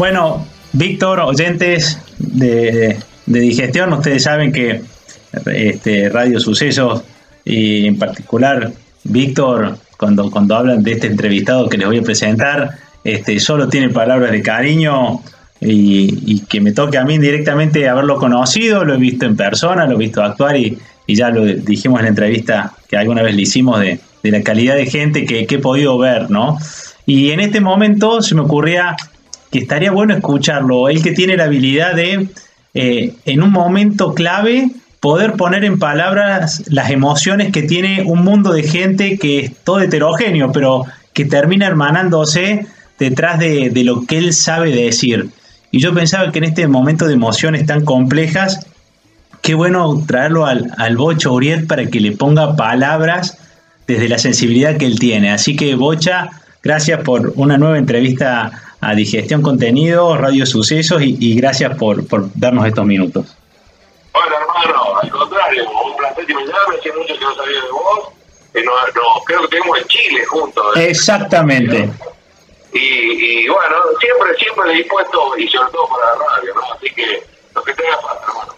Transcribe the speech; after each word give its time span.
Bueno, 0.00 0.46
Víctor, 0.72 1.20
oyentes 1.20 2.00
de, 2.16 2.96
digestión, 3.26 3.92
ustedes 3.92 4.22
saben 4.22 4.50
que 4.50 4.80
este, 5.54 6.08
Radio 6.08 6.40
Sucesos 6.40 7.02
y 7.44 7.86
en 7.86 7.98
particular 7.98 8.72
Víctor, 9.04 9.76
cuando, 9.98 10.30
cuando 10.30 10.56
hablan 10.56 10.82
de 10.82 10.92
este 10.92 11.06
entrevistado 11.06 11.68
que 11.68 11.76
les 11.76 11.86
voy 11.86 11.98
a 11.98 12.02
presentar, 12.02 12.78
este, 13.04 13.38
solo 13.40 13.68
tiene 13.68 13.90
palabras 13.90 14.32
de 14.32 14.40
cariño 14.40 15.20
y, 15.60 16.46
que 16.48 16.62
me 16.62 16.72
toque 16.72 16.96
a 16.96 17.04
mí 17.04 17.18
directamente 17.18 17.86
haberlo 17.86 18.16
conocido, 18.16 18.86
lo 18.86 18.94
he 18.94 18.98
visto 18.98 19.26
en 19.26 19.36
persona, 19.36 19.84
lo 19.84 19.96
he 19.96 19.98
visto 19.98 20.22
actuar 20.22 20.56
y, 20.56 20.78
ya 21.08 21.28
lo 21.28 21.44
dijimos 21.44 21.98
en 21.98 22.04
la 22.04 22.08
entrevista 22.08 22.72
que 22.88 22.96
alguna 22.96 23.20
vez 23.20 23.34
le 23.34 23.42
hicimos 23.42 23.78
de, 23.78 24.00
la 24.22 24.42
calidad 24.42 24.76
de 24.76 24.86
gente 24.86 25.26
que, 25.26 25.46
que, 25.46 25.56
he 25.56 25.58
podido 25.58 25.98
ver, 25.98 26.30
¿no? 26.30 26.56
Y 27.04 27.32
en 27.32 27.40
este 27.40 27.60
momento 27.60 28.22
se 28.22 28.34
me 28.34 28.40
ocurría 28.40 28.96
que 29.50 29.58
estaría 29.58 29.90
bueno 29.90 30.14
escucharlo. 30.14 30.88
Él 30.88 31.02
que 31.02 31.12
tiene 31.12 31.36
la 31.36 31.44
habilidad 31.44 31.94
de, 31.94 32.28
eh, 32.74 33.14
en 33.24 33.42
un 33.42 33.50
momento 33.50 34.14
clave, 34.14 34.70
poder 35.00 35.32
poner 35.32 35.64
en 35.64 35.78
palabras 35.78 36.62
las 36.66 36.90
emociones 36.90 37.52
que 37.52 37.62
tiene 37.62 38.02
un 38.04 38.22
mundo 38.22 38.52
de 38.52 38.62
gente 38.62 39.18
que 39.18 39.40
es 39.40 39.56
todo 39.64 39.80
heterogéneo, 39.80 40.52
pero 40.52 40.84
que 41.14 41.24
termina 41.24 41.66
hermanándose 41.66 42.66
detrás 42.98 43.38
de, 43.38 43.72
lo 43.84 44.04
que 44.06 44.18
él 44.18 44.32
sabe 44.34 44.70
decir. 44.70 45.30
Y 45.70 45.80
yo 45.80 45.94
pensaba 45.94 46.30
que 46.30 46.38
en 46.38 46.44
este 46.44 46.68
momento 46.68 47.06
de 47.06 47.14
emociones 47.14 47.64
tan 47.66 47.84
complejas, 47.84 48.66
qué 49.40 49.54
bueno 49.54 50.04
traerlo 50.06 50.46
al, 50.46 50.70
al 50.76 50.96
Bocha 50.96 51.30
Uriel 51.30 51.66
para 51.66 51.86
que 51.86 52.00
le 52.00 52.12
ponga 52.12 52.56
palabras 52.56 53.38
desde 53.86 54.08
la 54.08 54.18
sensibilidad 54.18 54.76
que 54.76 54.86
él 54.86 54.98
tiene. 54.98 55.30
Así 55.30 55.56
que 55.56 55.74
Bocha, 55.76 56.28
gracias 56.62 57.00
por 57.00 57.32
una 57.36 57.56
nueva 57.56 57.78
entrevista 57.78 58.52
a 58.80 58.94
Digestión 58.94 59.42
Contenido, 59.42 60.16
Radio 60.16 60.46
Sucesos 60.46 61.02
y, 61.02 61.34
gracias 61.36 61.76
por, 61.76 62.06
por, 62.06 62.28
darnos 62.34 62.66
estos 62.66 62.86
minutos. 62.86 63.36
Bueno, 64.12 64.36
hermano, 64.36 65.00
al 65.00 65.10
contrario, 65.10 65.64
un 65.84 65.96
placer 65.96 66.26
que 66.26 66.34
me 66.34 66.42
llame, 66.42 66.78
hacía 66.78 66.92
mucho 66.96 67.14
que 67.14 67.24
no 67.24 67.34
sabía 67.34 67.62
de 67.62 67.70
vos. 67.70 68.08
Eh, 68.54 68.62
no, 68.64 68.72
creo 69.24 69.42
que 69.42 69.48
tenemos 69.48 69.78
en 69.78 69.84
Chile 69.86 70.24
juntos. 70.26 70.76
¿eh? 70.76 70.90
Exactamente. 70.90 71.90
Y, 72.72 72.78
y, 72.78 73.48
bueno, 73.48 73.76
siempre, 74.00 74.36
siempre 74.38 74.74
dispuesto 74.74 75.36
y 75.36 75.46
sobre 75.48 75.70
todo 75.72 75.88
para 75.88 76.06
la 76.06 76.36
radio, 76.36 76.54
¿no? 76.54 76.72
Así 76.74 76.90
que 76.94 77.22
lo 77.54 77.62
que 77.62 77.74
tenga 77.74 77.98
falta, 77.98 78.26
hermano. 78.28 78.54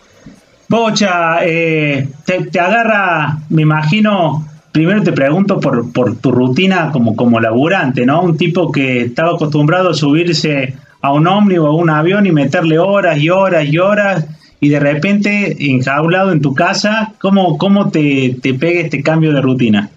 Bocha, 0.69 1.39
eh, 1.45 2.09
te, 2.25 2.47
te 2.47 2.61
agarra, 2.61 3.36
me 3.51 3.62
imagino, 3.62 4.47
primero 4.73 5.03
te 5.03 5.12
pregunto 5.12 5.61
por, 5.61 5.92
por 5.92 6.17
tu 6.17 6.33
rutina 6.33 6.91
como, 6.91 7.15
como 7.15 7.39
laburante, 7.39 8.06
¿no? 8.06 8.23
Un 8.23 8.37
tipo 8.37 8.73
que 8.73 9.03
estaba 9.03 9.33
acostumbrado 9.33 9.91
a 9.91 9.95
subirse 9.95 10.75
a 11.03 11.12
un 11.12 11.27
ómnibus 11.27 11.69
o 11.69 11.73
a 11.73 11.75
un 11.75 11.91
avión 11.91 12.27
y 12.27 12.33
meterle 12.33 12.79
horas 12.79 13.19
y 13.19 13.29
horas 13.29 13.67
y 13.67 13.79
horas 13.79 14.25
y 14.61 14.69
de 14.70 14.81
repente 14.81 15.56
enjaulado 15.59 16.33
en 16.33 16.41
tu 16.41 16.55
casa, 16.55 17.12
¿cómo, 17.20 17.59
cómo 17.59 17.91
te, 17.91 18.37
te 18.41 18.55
pega 18.55 18.81
este 18.81 19.03
cambio 19.03 19.33
de 19.33 19.41
rutina? 19.41 19.91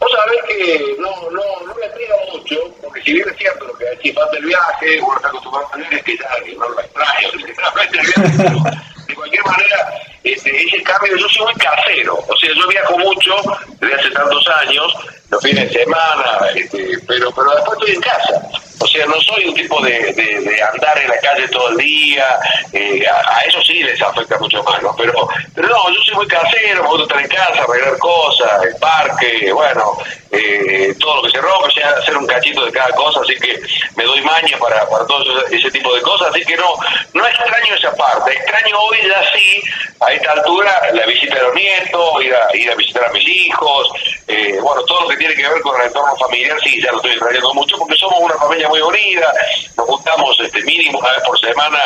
Vos 0.00 0.10
sabés 0.12 0.38
que 0.48 0.96
no, 1.00 1.10
no, 1.30 1.66
no 1.66 1.74
me 1.74 1.88
pega 1.88 2.14
mucho, 2.32 2.56
porque 2.80 3.02
si 3.02 3.12
bien 3.12 3.28
es 3.28 3.36
cierto 3.36 3.66
lo 3.66 3.74
que 3.74 3.84
decís, 3.84 4.12
pasa 4.12 4.36
el 4.38 4.46
viaje, 4.46 5.00
uno 5.02 5.16
está 5.16 5.28
acostumbrado 5.28 5.66
a 5.66 5.72
tener, 5.72 6.04
que 6.04 6.16
ya 6.16 6.28
no 6.56 6.68
lo 6.68 6.80
extraño, 6.80 7.28
de 9.08 9.14
cualquier 9.14 9.44
manera 9.44 10.11
este, 10.24 10.64
ese 10.64 10.82
cambio, 10.82 11.16
yo 11.16 11.28
soy 11.28 11.46
muy 11.46 11.54
casero, 11.54 12.16
o 12.16 12.36
sea, 12.36 12.50
yo 12.54 12.68
viajo 12.68 12.98
mucho 12.98 13.34
desde 13.80 13.94
hace 13.94 14.10
tantos 14.10 14.48
años, 14.48 14.94
los 15.32 15.42
fines 15.42 15.72
de 15.72 15.80
semana, 15.80 16.40
este, 16.54 16.98
pero, 17.08 17.32
pero 17.32 17.54
después 17.54 17.78
estoy 17.78 17.94
en 17.94 18.00
casa. 18.02 18.48
O 18.78 18.86
sea, 18.86 19.06
no 19.06 19.18
soy 19.20 19.46
un 19.46 19.54
tipo 19.54 19.80
de, 19.82 20.60
andar 20.72 20.98
en 20.98 21.08
la 21.08 21.18
calle 21.18 21.48
todo 21.48 21.70
el 21.70 21.78
día, 21.78 22.38
eh, 22.72 23.02
a, 23.08 23.40
eso 23.46 23.62
sí 23.62 23.82
les 23.82 24.00
afecta 24.02 24.38
mucho 24.38 24.62
más, 24.64 24.82
¿no? 24.82 24.94
Pero, 24.96 25.28
pero 25.54 25.68
no, 25.68 25.88
yo 25.88 26.02
soy 26.04 26.16
muy 26.16 26.26
casero, 26.26 26.82
me 26.82 26.88
gusta 26.88 27.04
estar 27.04 27.20
en 27.20 27.28
casa, 27.28 27.62
arreglar 27.62 27.98
cosas, 27.98 28.62
el 28.64 28.76
parque, 28.76 29.52
bueno, 29.52 29.96
eh, 30.32 30.94
todo 30.98 31.16
lo 31.16 31.22
que 31.22 31.30
se 31.30 31.40
rompe, 31.40 31.68
o 31.68 31.70
sea, 31.70 31.90
hacer 31.90 32.16
un 32.16 32.26
cachito 32.26 32.66
de 32.66 32.72
cada 32.72 32.90
cosa, 32.90 33.20
así 33.20 33.34
que 33.36 33.60
me 33.96 34.04
doy 34.04 34.20
maña 34.22 34.58
para, 34.58 34.86
para 34.88 35.06
todo 35.06 35.46
ese, 35.46 35.70
tipo 35.70 35.94
de 35.94 36.02
cosas, 36.02 36.28
así 36.28 36.44
que 36.44 36.56
no, 36.56 36.74
no 37.14 37.26
extraño 37.26 37.74
esa 37.74 37.94
parte, 37.94 38.32
extraño 38.32 38.78
hoy 38.78 38.98
ya 39.06 39.22
sí, 39.32 39.62
a 40.00 40.12
esta 40.12 40.32
altura, 40.32 40.90
la 40.92 41.06
visita 41.06 41.36
de 41.36 41.42
los 41.42 41.54
nietos, 41.54 42.24
ir 42.24 42.34
a, 42.34 42.56
ir 42.56 42.70
a 42.70 42.74
visitar 42.74 43.04
a 43.04 43.12
mis 43.12 43.26
hijos, 43.28 43.92
eh, 44.26 44.58
bueno, 44.60 44.82
todo 44.84 45.02
lo 45.02 45.08
que 45.08 45.21
tiene 45.22 45.34
que 45.36 45.48
ver 45.48 45.62
con 45.62 45.80
el 45.80 45.86
entorno 45.86 46.16
familiar, 46.16 46.58
sí, 46.64 46.82
ya 46.82 46.90
lo 46.90 46.96
estoy 46.96 47.12
extrañando 47.12 47.54
mucho, 47.54 47.76
porque 47.78 47.96
somos 47.96 48.18
una 48.18 48.34
familia 48.34 48.68
muy 48.68 48.80
unida, 48.80 49.32
nos 49.76 49.86
juntamos 49.86 50.36
este 50.40 50.62
mínimo 50.62 50.98
una 50.98 51.12
vez 51.12 51.22
por 51.24 51.38
semana 51.38 51.78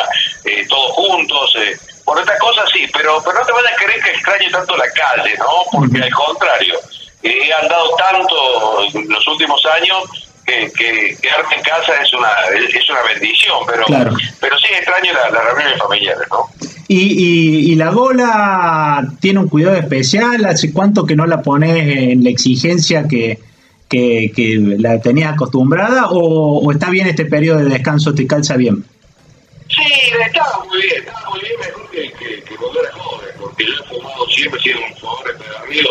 eh, 0.43 0.65
todos 0.67 0.91
juntos, 0.93 1.55
eh, 1.57 1.77
por 2.03 2.19
estas 2.19 2.39
cosas 2.39 2.67
sí, 2.73 2.87
pero, 2.91 3.21
pero 3.23 3.39
no 3.39 3.45
te 3.45 3.51
vayas 3.51 3.73
a 3.73 3.75
creer 3.75 4.01
que 4.01 4.09
extrañe 4.09 4.49
tanto 4.49 4.75
la 4.75 4.89
calle, 4.91 5.37
¿no? 5.37 5.63
Porque 5.71 6.01
al 6.01 6.13
contrario, 6.13 6.79
he 7.21 7.53
andado 7.53 7.95
tanto 7.95 8.83
en 8.93 9.07
los 9.07 9.27
últimos 9.27 9.63
años 9.67 10.26
que, 10.47 10.71
que 10.71 11.17
quedarme 11.21 11.55
en 11.57 11.61
casa 11.61 11.93
es 12.01 12.13
una 12.13 12.29
es 12.55 12.89
una 12.89 13.03
bendición, 13.13 13.57
pero 13.67 13.85
pero 14.39 14.57
sí 14.57 14.67
extraño 14.73 15.13
las 15.13 15.31
la 15.31 15.41
reuniones 15.41 15.77
familiares, 15.77 16.27
¿no? 16.31 16.49
Y, 16.89 17.71
y, 17.71 17.75
la 17.75 17.89
gola 17.89 19.05
tiene 19.19 19.39
un 19.39 19.49
cuidado 19.49 19.75
especial, 19.75 20.45
¿hace 20.45 20.71
cuánto 20.71 21.05
que 21.05 21.17
no 21.17 21.25
la 21.25 21.41
pones 21.41 21.75
en 21.75 22.23
la 22.23 22.29
exigencia 22.29 23.05
que, 23.09 23.39
que, 23.89 24.31
la 24.79 25.01
tenías 25.01 25.33
acostumbrada 25.33 26.07
o, 26.11 26.71
está 26.71 26.89
bien 26.89 27.07
este 27.07 27.25
periodo 27.25 27.57
de 27.57 27.65
descanso, 27.65 28.15
te 28.15 28.25
calza 28.25 28.55
bien? 28.55 28.85
Sí, 29.67 29.83
estaba 30.25 30.63
muy 30.63 30.81
bien, 30.81 30.99
estaba 30.99 31.29
muy 31.29 31.41
bien, 31.41 31.59
mejor 31.59 31.91
que, 31.91 32.13
que, 32.13 32.55
cuando 32.55 32.81
era 32.81 32.93
joven, 32.93 33.29
porque 33.37 33.65
yo 33.65 33.73
he 33.73 33.87
fumado 33.89 34.25
siempre, 34.27 34.57
he 34.57 34.63
sido 34.63 34.79
un 34.79 34.95
fumador 34.95 35.31
empedernido 35.31 35.89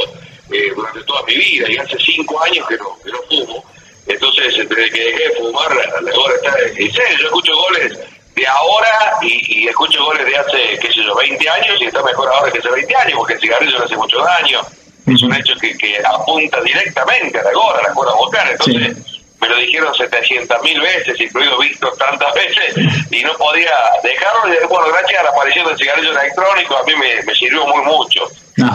eh, 0.50 0.72
durante 0.75 1.00
toda 1.03 1.22
mi 1.25 1.37
vida 1.37 1.71
y 1.71 1.77
hace 1.77 1.99
cinco 1.99 2.43
años 2.43 2.66
que 2.66 2.77
no, 2.78 2.97
que 3.05 3.11
no 3.12 3.19
fumo. 3.28 3.76
Entonces, 4.06 4.69
desde 4.69 4.91
que 4.91 5.05
dejé 5.05 5.28
de 5.28 5.34
fumar, 5.37 5.75
la 6.03 6.12
gola 6.12 6.34
está. 6.34 6.59
En 6.77 6.93
serio, 6.93 7.19
yo 7.19 7.27
escucho 7.27 7.56
goles 7.56 7.99
de 8.34 8.47
ahora 8.47 9.17
y, 9.22 9.62
y, 9.62 9.69
escucho 9.69 10.05
goles 10.05 10.27
de 10.27 10.37
hace, 10.37 10.78
qué 10.81 10.89
sé 10.89 11.03
yo, 11.03 11.15
20 11.15 11.49
años 11.49 11.77
y 11.81 11.84
está 11.87 12.03
mejor 12.03 12.28
ahora 12.28 12.53
que 12.53 12.59
hace 12.59 12.71
20 12.71 12.97
años 12.97 13.15
porque 13.16 13.34
el 13.34 13.41
cigarrillo 13.41 13.78
le 13.78 13.84
hace 13.84 13.97
mucho 13.97 14.19
daño 14.19 14.61
es 15.06 15.22
un 15.22 15.34
hecho 15.34 15.55
que, 15.61 15.77
que 15.77 15.99
apunta 16.05 16.61
directamente 16.62 17.39
a 17.39 17.45
la 17.45 17.53
gorra, 17.53 17.78
a 17.78 17.89
la 17.89 17.95
cuerda 17.95 18.15
vocal. 18.15 18.49
Entonces, 18.50 19.21
me 19.41 19.49
lo 19.49 19.56
dijeron 19.59 19.95
700 19.95 20.62
mil 20.62 20.81
veces, 20.81 21.21
incluido 21.21 21.59
Víctor 21.59 21.97
tantas 21.97 22.34
veces, 22.34 22.75
y 23.11 23.22
no 23.22 23.33
podía 23.34 23.72
dejarlo. 24.03 24.53
Y 24.53 24.66
bueno, 24.66 24.87
gracias 24.93 25.21
a 25.21 25.25
la 25.25 25.31
aparición 25.31 25.66
del 25.66 25.77
cigarrillo 25.77 26.11
electrónico, 26.11 26.77
a 26.77 26.83
mí 26.84 26.95
me, 26.97 27.22
me 27.22 27.34
sirvió 27.34 27.66
muy 27.66 27.84
mucho. 27.84 28.25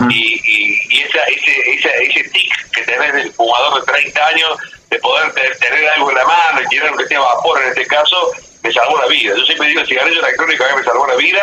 Y, 0.08 0.40
y, 0.46 1.00
esa, 1.02 1.18
ese, 1.24 1.74
ese, 1.74 2.04
ese 2.04 2.28
tic 2.30 2.70
que 2.70 2.82
tenés 2.82 3.12
del 3.12 3.32
fumador 3.32 3.80
de 3.84 3.92
30 3.92 4.26
años, 4.26 4.50
de 4.92 4.98
poder 4.98 5.32
tener 5.58 5.88
algo 5.88 6.10
en 6.10 6.16
la 6.16 6.24
mano 6.26 6.60
y 6.60 6.68
tener 6.68 6.94
que 6.96 7.06
sea 7.06 7.20
vapor 7.20 7.62
en 7.62 7.68
este 7.68 7.86
caso, 7.86 8.30
me 8.62 8.70
salvó 8.70 8.98
la 8.98 9.06
vida. 9.06 9.34
Yo 9.36 9.44
siempre 9.46 9.68
digo, 9.68 9.80
el 9.80 9.86
cigarrillo 9.86 10.20
electrónico 10.20 10.64
a 10.64 10.68
mí 10.68 10.76
me 10.76 10.84
salvó 10.84 11.06
la 11.06 11.16
vida 11.16 11.42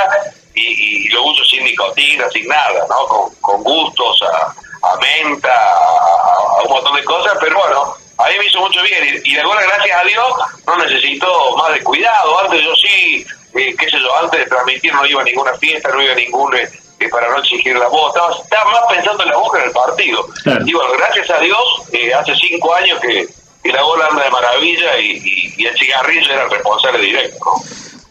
y, 0.54 1.08
y 1.08 1.10
lo 1.10 1.24
uso 1.24 1.44
sin 1.46 1.64
nicotina, 1.64 2.30
sin 2.30 2.48
nada, 2.48 2.86
¿no? 2.88 3.08
Con, 3.08 3.36
con 3.42 3.64
gustos, 3.64 4.22
a, 4.22 4.54
a 4.88 4.96
menta, 4.98 5.52
a, 5.52 6.64
un 6.64 6.70
montón 6.70 6.96
de 6.96 7.04
cosas, 7.04 7.38
pero 7.40 7.58
bueno, 7.58 7.96
a 8.20 8.30
mí 8.30 8.36
me 8.38 8.46
hizo 8.46 8.60
mucho 8.60 8.84
bien 8.84 9.22
y, 9.24 9.34
de 9.34 9.42
ahora, 9.42 9.62
gracias 9.64 9.98
a 10.00 10.04
Dios, 10.04 10.34
no 10.68 10.78
necesito 10.78 11.58
más 11.58 11.74
de 11.74 11.84
cuidado. 11.84 12.40
Antes 12.42 12.62
yo 12.62 12.76
sí, 12.76 13.26
eh, 13.56 13.76
qué 13.78 13.90
sé 13.90 14.00
yo, 14.00 14.16
antes 14.18 14.42
de 14.42 14.46
transmitir 14.46 14.94
no 14.94 15.06
iba 15.08 15.22
a 15.22 15.26
ninguna 15.26 15.54
fiesta, 15.56 15.90
no 15.90 16.02
iba 16.04 16.14
a 16.14 16.16
ningún... 16.16 16.56
Eh, 16.56 16.70
para 17.08 17.30
no 17.30 17.38
exigir 17.38 17.78
la 17.78 17.88
voz, 17.88 18.14
estaba, 18.44 18.72
más 18.72 18.82
pensando 18.90 19.24
en 19.24 19.30
la 19.30 19.38
boca 19.38 19.60
en 19.60 19.66
el 19.66 19.72
partido. 19.72 20.28
Y 20.66 20.74
bueno, 20.74 20.92
gracias 20.98 21.30
a 21.30 21.40
Dios, 21.40 21.64
eh, 21.94 22.14
hace 22.14 22.36
cinco 22.36 22.74
años 22.76 23.00
que, 23.00 23.28
la 23.64 23.84
bola 23.84 24.06
anda 24.10 24.24
de 24.24 24.32
maravilla 24.32 25.00
y, 25.00 25.66
el 25.66 25.78
cigarrillo 25.78 26.32
era 26.32 26.46
el 26.46 26.52
responsable 26.52 27.06
directo. 27.06 27.46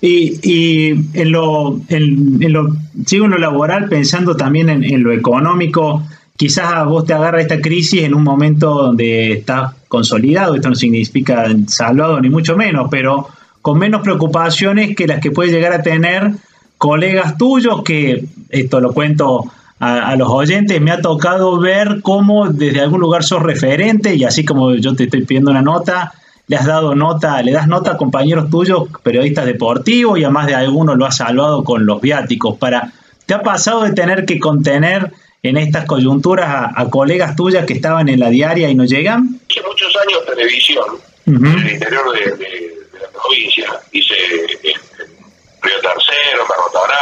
Y, 0.00 0.38
y 0.42 0.90
en, 1.14 1.32
lo, 1.32 1.80
en, 1.88 2.52
lo, 2.52 2.68
sigo 3.06 3.24
en 3.24 3.32
lo 3.32 3.38
laboral 3.38 3.88
pensando 3.88 4.36
también 4.36 4.68
en, 4.68 4.84
en 4.84 5.02
lo 5.02 5.12
económico 5.12 6.02
quizás 6.38 6.72
a 6.72 6.84
vos 6.84 7.04
te 7.04 7.12
agarra 7.12 7.42
esta 7.42 7.60
crisis 7.60 8.04
en 8.04 8.14
un 8.14 8.22
momento 8.22 8.72
donde 8.72 9.32
estás 9.32 9.74
consolidado, 9.88 10.54
esto 10.54 10.68
no 10.68 10.76
significa 10.76 11.46
salvado 11.66 12.20
ni 12.20 12.30
mucho 12.30 12.56
menos, 12.56 12.86
pero 12.90 13.26
con 13.60 13.76
menos 13.76 14.02
preocupaciones 14.02 14.94
que 14.94 15.08
las 15.08 15.20
que 15.20 15.32
puede 15.32 15.50
llegar 15.50 15.72
a 15.72 15.82
tener 15.82 16.30
colegas 16.78 17.36
tuyos, 17.36 17.82
que 17.82 18.24
esto 18.50 18.80
lo 18.80 18.94
cuento 18.94 19.50
a, 19.80 20.16
los 20.16 20.28
oyentes, 20.28 20.80
me 20.80 20.90
ha 20.90 21.00
tocado 21.00 21.58
ver 21.58 22.00
cómo 22.02 22.48
desde 22.48 22.80
algún 22.80 23.00
lugar 23.00 23.22
sos 23.22 23.42
referente 23.42 24.14
y 24.14 24.24
así 24.24 24.44
como 24.44 24.74
yo 24.74 24.94
te 24.96 25.04
estoy 25.04 25.24
pidiendo 25.24 25.50
una 25.50 25.62
nota, 25.62 26.12
le 26.48 26.56
has 26.56 26.66
dado 26.66 26.94
nota, 26.94 27.40
le 27.42 27.52
das 27.52 27.68
nota 27.68 27.92
a 27.92 27.96
compañeros 27.96 28.50
tuyos, 28.50 28.88
periodistas 29.02 29.46
deportivos 29.46 30.18
y 30.18 30.24
a 30.24 30.30
más 30.30 30.46
de 30.46 30.54
alguno 30.54 30.96
lo 30.96 31.06
has 31.06 31.18
salvado 31.18 31.62
con 31.62 31.86
los 31.86 32.00
viáticos. 32.00 32.56
Para, 32.58 32.92
¿Te 33.26 33.34
ha 33.34 33.42
pasado 33.42 33.82
de 33.82 33.92
tener 33.92 34.24
que 34.24 34.40
contener 34.40 35.12
en 35.42 35.56
estas 35.56 35.84
coyunturas 35.84 36.72
a, 36.74 36.90
colegas 36.90 37.36
tuyas 37.36 37.64
que 37.64 37.74
estaban 37.74 38.08
en 38.08 38.18
la 38.18 38.30
diaria 38.30 38.68
y 38.70 38.74
no 38.74 38.84
llegan? 38.84 39.38
Hace 39.48 39.62
muchos 39.62 39.94
años 39.96 40.24
televisión, 40.26 40.84
en 41.26 41.46
el 41.46 41.72
interior 41.72 42.12
de, 42.12 42.32
de, 42.32 42.36
de, 42.38 42.98
la 43.00 43.08
provincia, 43.12 43.80
hice 43.92 44.14
Río 45.60 45.80
Tercero, 45.80 46.46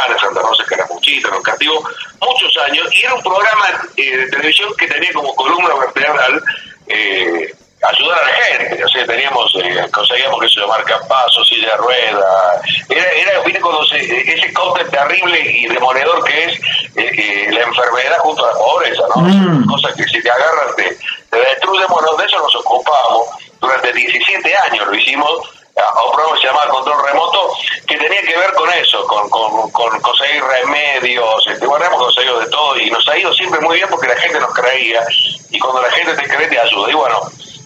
en 0.09 0.19
Santa 0.19 0.41
Rosa, 0.41 0.63
Caramuchita, 0.65 1.29
en 1.35 1.41
Cativo, 1.41 1.83
muchos 2.21 2.57
años, 2.65 2.87
y 2.93 3.05
era 3.05 3.13
un 3.13 3.23
programa 3.23 3.81
eh, 3.95 4.17
de 4.17 4.29
televisión 4.29 4.73
que 4.77 4.87
tenía 4.87 5.11
como 5.13 5.35
columna 5.35 5.75
vertebral 5.75 6.41
eh, 6.87 7.53
ayudar 7.83 8.19
a 8.19 8.25
la 8.25 8.33
gente, 8.33 8.83
o 8.83 8.87
sea, 8.89 9.05
teníamos, 9.05 9.55
eh, 9.63 9.85
conseguíamos 9.91 10.41
que 10.41 10.49
se 10.49 10.59
lo 10.59 10.67
marca 10.67 10.99
paso, 11.07 11.43
silla 11.45 11.71
de 11.71 11.77
rueda, 11.77 12.61
era, 12.89 13.11
era 13.11 13.39
viste, 13.41 13.61
cuando 13.61 13.83
ese 13.83 14.53
cóctel 14.53 14.89
terrible 14.89 15.39
y 15.39 15.67
demoledor 15.67 16.23
que 16.23 16.45
es 16.45 16.59
eh, 16.95 17.47
la 17.51 17.61
enfermedad 17.61 18.17
junto 18.19 18.45
a 18.45 18.51
la 18.51 18.57
pobreza, 18.57 19.03
¿no? 19.15 19.21
Mm. 19.21 19.67
Cosas 19.67 19.93
que 19.95 20.03
si 20.05 20.21
te 20.21 20.29
agarran 20.29 20.75
te, 20.75 20.97
te 21.29 21.37
destruyen, 21.37 21.87
bueno, 21.89 22.15
de 22.17 22.25
eso 22.25 22.39
nos 22.39 22.55
ocupamos, 22.55 23.27
durante 23.59 23.93
17 23.93 24.55
años 24.69 24.87
lo 24.87 24.95
hicimos, 24.95 25.56
a 25.77 26.03
un 26.03 26.11
programa 26.11 26.35
que 26.35 26.41
se 26.41 26.47
llamaba 26.47 26.69
Control 26.69 27.05
Remoto, 27.05 27.53
que 27.85 27.97
tenía 27.97 28.21
que 28.21 28.37
ver 28.37 28.53
con 28.53 28.69
eso, 28.73 29.05
con, 29.05 29.29
con, 29.29 30.01
conseguir 30.01 30.43
remedios, 30.43 31.47
este, 31.47 31.65
bueno, 31.67 31.85
hemos 31.85 31.99
conseguido 31.99 32.39
de 32.39 32.49
todo 32.49 32.77
y 32.77 32.89
nos 32.89 33.07
ha 33.07 33.17
ido 33.17 33.31
siempre 33.33 33.59
muy 33.59 33.77
bien 33.77 33.87
porque 33.89 34.07
la 34.07 34.17
gente 34.17 34.39
nos 34.39 34.53
creía 34.53 35.05
y 35.49 35.59
cuando 35.59 35.81
la 35.81 35.91
gente 35.91 36.15
te 36.15 36.27
cree 36.27 36.47
te 36.47 36.59
ayuda. 36.59 36.91
Y 36.91 36.93
bueno, 36.95 37.19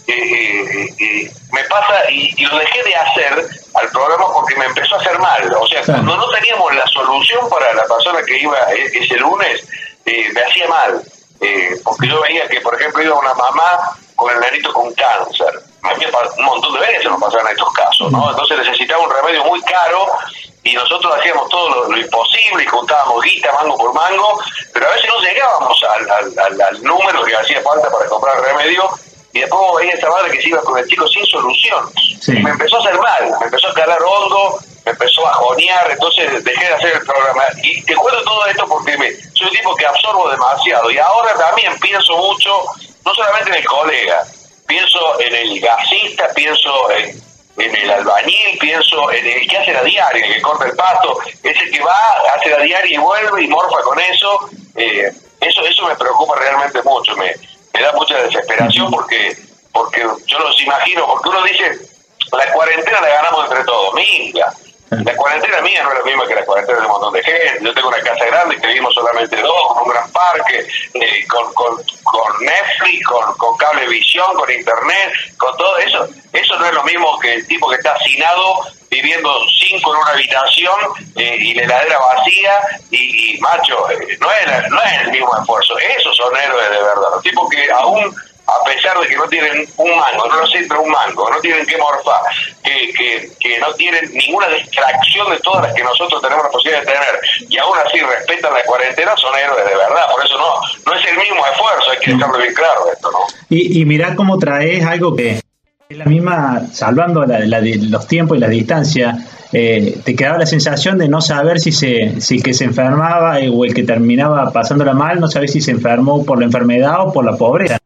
eh, 0.07 0.13
eh, 0.13 0.95
eh, 0.99 1.31
me 1.51 1.63
pasa 1.65 2.09
y, 2.09 2.35
lo 2.45 2.57
dejé 2.57 2.83
de 2.83 2.95
hacer 2.95 3.45
al 3.75 3.89
programa 3.89 4.25
porque 4.33 4.55
me 4.55 4.65
empezó 4.65 4.95
a 4.95 4.99
hacer 4.99 5.17
mal. 5.19 5.53
O 5.59 5.67
sea, 5.67 5.81
cuando 5.85 6.17
no 6.17 6.29
teníamos 6.29 6.75
la 6.75 6.85
solución 6.87 7.49
para 7.49 7.73
la 7.73 7.85
persona 7.85 8.21
que 8.25 8.39
iba 8.39 8.57
ese 8.73 9.15
lunes, 9.17 9.65
me 10.05 10.41
hacía 10.41 10.67
mal. 10.67 11.01
porque 11.83 12.07
yo 12.07 12.21
veía 12.21 12.47
que, 12.49 12.59
por 12.59 12.75
ejemplo, 12.75 13.01
iba 13.01 13.17
una 13.17 13.33
mamá 13.33 13.97
con 14.21 14.31
el 14.31 14.39
nenito 14.39 14.71
con 14.71 14.93
cáncer. 14.93 15.63
un 16.37 16.45
montón 16.45 16.73
de 16.73 16.79
veces 16.79 17.05
nos 17.05 17.19
pasaban 17.19 17.51
estos 17.51 17.73
casos, 17.73 18.11
¿no? 18.11 18.29
Entonces 18.29 18.59
necesitaba 18.59 19.03
un 19.03 19.09
remedio 19.09 19.43
muy 19.45 19.59
caro 19.63 20.05
y 20.63 20.73
nosotros 20.75 21.11
hacíamos 21.17 21.49
todo 21.49 21.89
lo, 21.89 21.97
imposible 21.97 22.63
y 22.63 22.67
juntábamos 22.67 23.23
guita 23.23 23.51
mango 23.53 23.75
por 23.77 23.93
mango, 23.95 24.39
pero 24.73 24.87
a 24.87 24.91
veces 24.91 25.09
no 25.09 25.19
llegábamos 25.21 25.83
al, 25.83 26.61
al, 26.61 26.83
número 26.83 27.23
que 27.23 27.35
hacía 27.35 27.61
falta 27.63 27.89
para 27.89 28.05
comprar 28.05 28.37
el 28.37 28.43
remedio 28.45 28.89
y 29.33 29.39
después 29.39 29.61
veía 29.79 29.93
esa 29.93 30.09
madre 30.09 30.31
que 30.31 30.41
se 30.41 30.49
iba 30.49 30.61
con 30.61 30.77
el 30.77 30.87
chico 30.87 31.07
sin 31.07 31.25
solución. 31.25 31.89
Y 32.27 32.43
me 32.43 32.51
empezó 32.51 32.77
a 32.77 32.79
hacer 32.81 32.99
mal, 32.99 33.31
me 33.39 33.45
empezó 33.45 33.69
a 33.69 33.73
calar 33.73 33.99
hondo, 34.03 34.59
me 34.85 34.91
empezó 34.91 35.25
a 35.27 35.33
jonear, 35.33 35.89
entonces 35.89 36.43
dejé 36.43 36.65
de 36.65 36.73
hacer 36.73 36.93
el 36.93 37.05
programa. 37.05 37.43
Y 37.63 37.81
te 37.83 37.95
cuento 37.95 38.23
todo 38.23 38.45
esto 38.45 38.67
porque 38.67 38.95
me, 38.99 39.11
soy 39.33 39.47
un 39.47 39.53
tipo 39.53 39.75
que 39.75 39.85
absorbo 39.87 40.29
demasiado 40.29 40.91
y 40.91 40.99
ahora 40.99 41.33
también 41.33 41.73
pienso 41.79 42.15
mucho 42.17 42.51
no 43.05 43.13
solamente 43.13 43.49
en 43.49 43.55
el 43.57 43.65
colega, 43.65 44.23
pienso 44.67 45.19
en 45.19 45.35
el 45.35 45.59
gasista, 45.59 46.29
pienso 46.33 46.91
en, 46.91 47.21
el 47.57 47.91
albañil, 47.91 48.57
pienso 48.59 49.11
en 49.11 49.25
el 49.25 49.47
que 49.47 49.57
hace 49.57 49.73
la 49.73 49.83
diaria, 49.83 50.25
el 50.25 50.33
que 50.33 50.41
corta 50.41 50.65
el 50.65 50.75
pasto, 50.75 51.19
ese 51.43 51.69
que 51.69 51.79
va, 51.81 51.97
hace 52.35 52.49
la 52.49 52.59
diaria 52.59 52.95
y 52.95 52.97
vuelve 52.97 53.43
y 53.43 53.47
morfa 53.47 53.81
con 53.81 53.99
eso. 53.99 54.49
Eh, 54.75 55.11
eso 55.41 55.65
eso 55.65 55.87
me 55.87 55.95
preocupa 55.95 56.35
realmente 56.39 56.81
mucho, 56.83 57.15
me, 57.17 57.33
me 57.73 57.81
da 57.81 57.91
mucha 57.93 58.15
desesperación 58.21 58.89
porque 58.91 59.35
porque 59.73 60.05
yo 60.25 60.39
los 60.39 60.61
imagino, 60.61 61.07
porque 61.07 61.29
uno 61.29 61.43
dice, 61.43 61.79
la 62.31 62.51
cuarentena 62.51 63.01
la 63.01 63.07
ganamos 63.07 63.45
entre 63.45 63.63
todos, 63.63 63.93
minga 63.93 64.53
la 64.91 65.15
cuarentena 65.15 65.61
mía 65.61 65.83
no 65.83 65.91
es 65.93 65.99
la 65.99 66.03
misma 66.03 66.27
que 66.27 66.35
la 66.35 66.45
cuarentena 66.45 66.79
de 66.79 66.85
un 66.85 66.91
montón 66.91 67.13
de 67.13 67.23
gente. 67.23 67.59
Yo 67.61 67.73
tengo 67.73 67.87
una 67.87 68.01
casa 68.01 68.25
grande 68.25 68.57
que 68.57 68.67
vivimos 68.67 68.93
solamente 68.93 69.37
dos, 69.37 69.67
con 69.69 69.83
un 69.83 69.89
gran 69.89 70.11
parque, 70.11 70.67
eh, 70.93 71.27
con, 71.27 71.53
con, 71.53 71.77
con, 72.03 72.45
Netflix, 72.45 73.07
con, 73.07 73.37
con 73.37 73.57
cablevisión, 73.57 74.35
con 74.35 74.51
internet, 74.51 75.13
con 75.37 75.55
todo 75.55 75.77
eso. 75.77 76.07
Eso 76.33 76.57
no 76.57 76.65
es 76.65 76.73
lo 76.73 76.83
mismo 76.83 77.17
que 77.19 77.35
el 77.35 77.47
tipo 77.47 77.69
que 77.69 77.77
está 77.77 77.93
hacinado 77.93 78.65
viviendo 78.89 79.33
cinco 79.57 79.93
en 79.93 80.01
una 80.01 80.11
habitación 80.11 80.75
eh, 81.15 81.37
y 81.39 81.53
la 81.53 81.63
heladera 81.63 81.97
vacía 81.97 82.59
y, 82.91 83.39
macho, 83.39 83.89
eh, 83.91 84.17
no, 84.19 84.29
es, 84.29 84.69
no 84.69 84.83
es 84.83 85.01
el 85.03 85.11
mismo 85.11 85.31
esfuerzo. 85.39 85.77
Esos 85.97 86.17
son 86.17 86.35
héroes 86.35 86.69
de 86.69 86.83
verdad. 86.83 87.11
Los 87.13 87.23
tipos 87.23 87.49
que 87.49 87.71
aún 87.71 88.13
a 88.51 88.63
pesar 88.63 88.99
de 88.99 89.07
que 89.07 89.15
no 89.15 89.27
tienen 89.27 89.65
un 89.77 89.89
mango, 89.89 90.27
no 90.27 90.41
nos 90.41 90.55
entra 90.55 90.79
un 90.79 90.89
mango, 90.89 91.29
no 91.29 91.39
tienen 91.39 91.65
que 91.65 91.77
morfar, 91.77 92.21
que, 92.63 92.93
que, 92.93 93.31
que, 93.39 93.59
no 93.59 93.73
tienen 93.73 94.11
ninguna 94.13 94.47
distracción 94.49 95.29
de 95.31 95.39
todas 95.39 95.63
las 95.63 95.73
que 95.73 95.83
nosotros 95.83 96.21
tenemos 96.21 96.43
la 96.43 96.51
posibilidad 96.51 96.81
de 96.81 96.87
tener, 96.87 97.21
y 97.49 97.57
aún 97.57 97.77
así 97.85 97.99
respetan 97.99 98.53
la 98.53 98.63
cuarentena, 98.63 99.15
son 99.17 99.37
héroes 99.37 99.65
de 99.65 99.75
verdad. 99.75 100.11
Por 100.11 100.25
eso 100.25 100.37
no, 100.37 100.61
no 100.85 100.99
es 100.99 101.07
el 101.07 101.17
mismo 101.17 101.45
esfuerzo, 101.45 101.91
hay 101.91 101.99
que 101.99 102.11
dejarlo 102.11 102.37
bien 102.37 102.53
claro 102.53 102.91
esto, 102.91 103.11
¿no? 103.11 103.19
Y, 103.49 103.81
y 103.81 103.85
mirá 103.85 104.15
cómo 104.15 104.37
traes 104.37 104.85
algo 104.85 105.15
que 105.15 105.41
es 105.91 105.97
la 105.97 106.05
misma, 106.05 106.61
salvando 106.71 107.25
la, 107.25 107.39
los 107.39 108.07
tiempos 108.07 108.37
y 108.37 108.39
la 108.39 108.47
distancia, 108.47 109.17
eh, 109.51 109.99
te 110.05 110.15
quedaba 110.15 110.37
la 110.37 110.45
sensación 110.45 110.97
de 110.97 111.09
no 111.09 111.19
saber 111.19 111.59
si, 111.59 111.71
se, 111.71 112.21
si 112.21 112.37
el 112.37 112.43
que 112.43 112.53
se 112.53 112.63
enfermaba 112.63 113.37
o 113.51 113.65
el 113.65 113.73
que 113.73 113.83
terminaba 113.83 114.51
pasándola 114.51 114.93
mal, 114.93 115.19
no 115.19 115.27
sabes 115.27 115.51
si 115.51 115.61
se 115.61 115.71
enfermó 115.71 116.25
por 116.25 116.39
la 116.39 116.45
enfermedad 116.45 117.07
o 117.07 117.11
por 117.11 117.25
la 117.25 117.35
pobreza. 117.35 117.77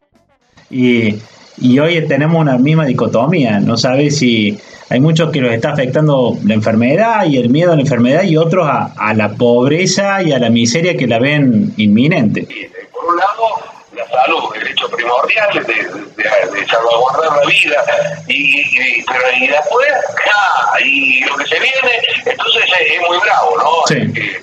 Y, 0.69 1.15
y 1.57 1.79
hoy 1.79 2.05
tenemos 2.07 2.41
una 2.41 2.57
misma 2.57 2.85
dicotomía, 2.85 3.59
no 3.59 3.77
sabes 3.77 4.17
si 4.17 4.59
hay 4.89 4.99
muchos 4.99 5.31
que 5.31 5.41
los 5.41 5.51
está 5.51 5.71
afectando 5.71 6.37
la 6.43 6.53
enfermedad 6.53 7.25
y 7.25 7.37
el 7.37 7.49
miedo 7.49 7.71
a 7.71 7.75
la 7.75 7.81
enfermedad 7.81 8.23
y 8.23 8.37
otros 8.37 8.67
a, 8.69 9.13
la 9.15 9.29
pobreza 9.29 10.21
y 10.21 10.31
a 10.31 10.39
la 10.39 10.49
miseria 10.49 10.95
que 10.95 11.07
la 11.07 11.19
ven 11.19 11.73
inminente. 11.77 12.47
Por 12.91 13.05
un 13.05 13.17
lado, 13.17 13.63
la 13.95 14.07
salud, 14.07 14.53
el 14.53 14.61
derecho 14.61 14.89
primordial 14.89 15.65
de, 15.65 16.23
de, 16.23 16.67
salvaguardar 16.67 17.37
la 17.37 17.49
vida, 17.49 17.83
y, 18.27 18.59
y, 18.61 19.05
pero 19.07 19.23
y 19.39 19.47
después, 19.47 19.87
ah, 20.31 20.79
y 20.83 21.21
lo 21.21 21.35
que 21.37 21.47
se 21.47 21.55
viene, 21.55 21.91
entonces 22.25 22.63
es, 22.79 23.01
muy 23.07 23.17
bravo, 23.17 23.57
¿no? 23.57 23.71
Sí. 23.87 23.95
Eh, 23.95 24.39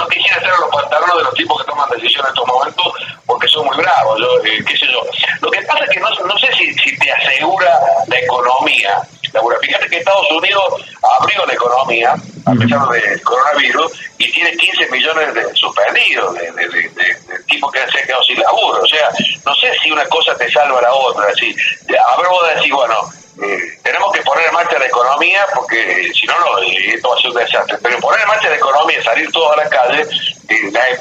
no 0.00 0.08
quisiera 0.08 0.36
hacer 0.36 0.52
los 0.58 0.70
pantalones 0.70 1.16
de 1.16 1.22
los 1.24 1.34
tipos 1.34 1.60
que 1.60 1.70
toman 1.70 1.90
decisiones 1.90 2.30
en 2.30 2.34
estos 2.34 2.46
momentos 2.46 2.92
porque 3.26 3.48
son 3.48 3.66
muy 3.66 3.76
bravos, 3.76 4.18
yo, 4.18 4.44
eh, 4.44 4.64
qué 4.66 4.76
sé 4.76 4.86
yo. 4.90 5.02
Lo 5.40 5.50
que 5.50 5.62
pasa 5.62 5.84
es 5.84 5.90
que 5.90 6.00
no, 6.00 6.10
no 6.10 6.38
sé 6.38 6.48
si, 6.54 6.72
si 6.74 6.98
te 6.98 7.12
asegura 7.12 7.78
la 8.06 8.18
economía. 8.18 9.00
Fíjate 9.62 9.88
que 9.88 9.98
Estados 9.98 10.30
Unidos 10.32 10.74
abrió 11.20 11.46
la 11.46 11.52
economía 11.52 12.14
a 12.46 12.52
pesar 12.52 12.88
del 12.88 13.22
coronavirus 13.22 13.92
y 14.18 14.32
tiene 14.32 14.56
15 14.56 14.90
millones 14.90 15.34
de 15.34 15.54
suspendidos, 15.54 16.34
de, 16.34 16.50
de, 16.50 16.68
de, 16.68 16.88
de 16.88 17.44
tipos 17.46 17.70
que 17.70 17.78
se 17.78 18.00
han 18.00 18.06
quedado 18.06 18.22
sin 18.24 18.40
laburo. 18.40 18.80
O 18.82 18.86
sea, 18.86 19.08
no 19.44 19.54
sé 19.54 19.72
si 19.80 19.92
una 19.92 20.04
cosa 20.06 20.34
te 20.36 20.50
salva 20.50 20.78
a 20.80 20.82
la 20.82 20.92
otra. 20.92 21.26
Así, 21.28 21.54
a 21.88 22.16
ver 22.16 22.28
vos 22.28 22.54
decís, 22.56 22.72
bueno, 22.72 22.96
eh, 23.42 23.78
tenemos 23.82 24.12
que 24.12 24.22
poner 24.22 24.46
en 24.46 24.54
marcha 24.54 24.78
la 24.78 24.86
economía 24.86 25.46
porque 25.54 25.78
eh, 25.80 26.12
si 26.12 26.26
no, 26.26 26.38
no 26.38 26.58
eh, 26.58 26.94
esto 26.94 27.08
va 27.08 27.14
a 27.16 27.18
ser 27.18 27.30
un 27.30 27.36
desastre. 27.36 27.78
Pero 27.82 27.98
poner 27.98 28.20
en 28.20 28.28
marcha 28.28 28.50
la 28.50 28.56
economía 28.56 29.02
salir 29.02 29.30
todos 29.32 29.52
a 29.56 29.62
la 29.62 29.68
calle, 29.68 30.06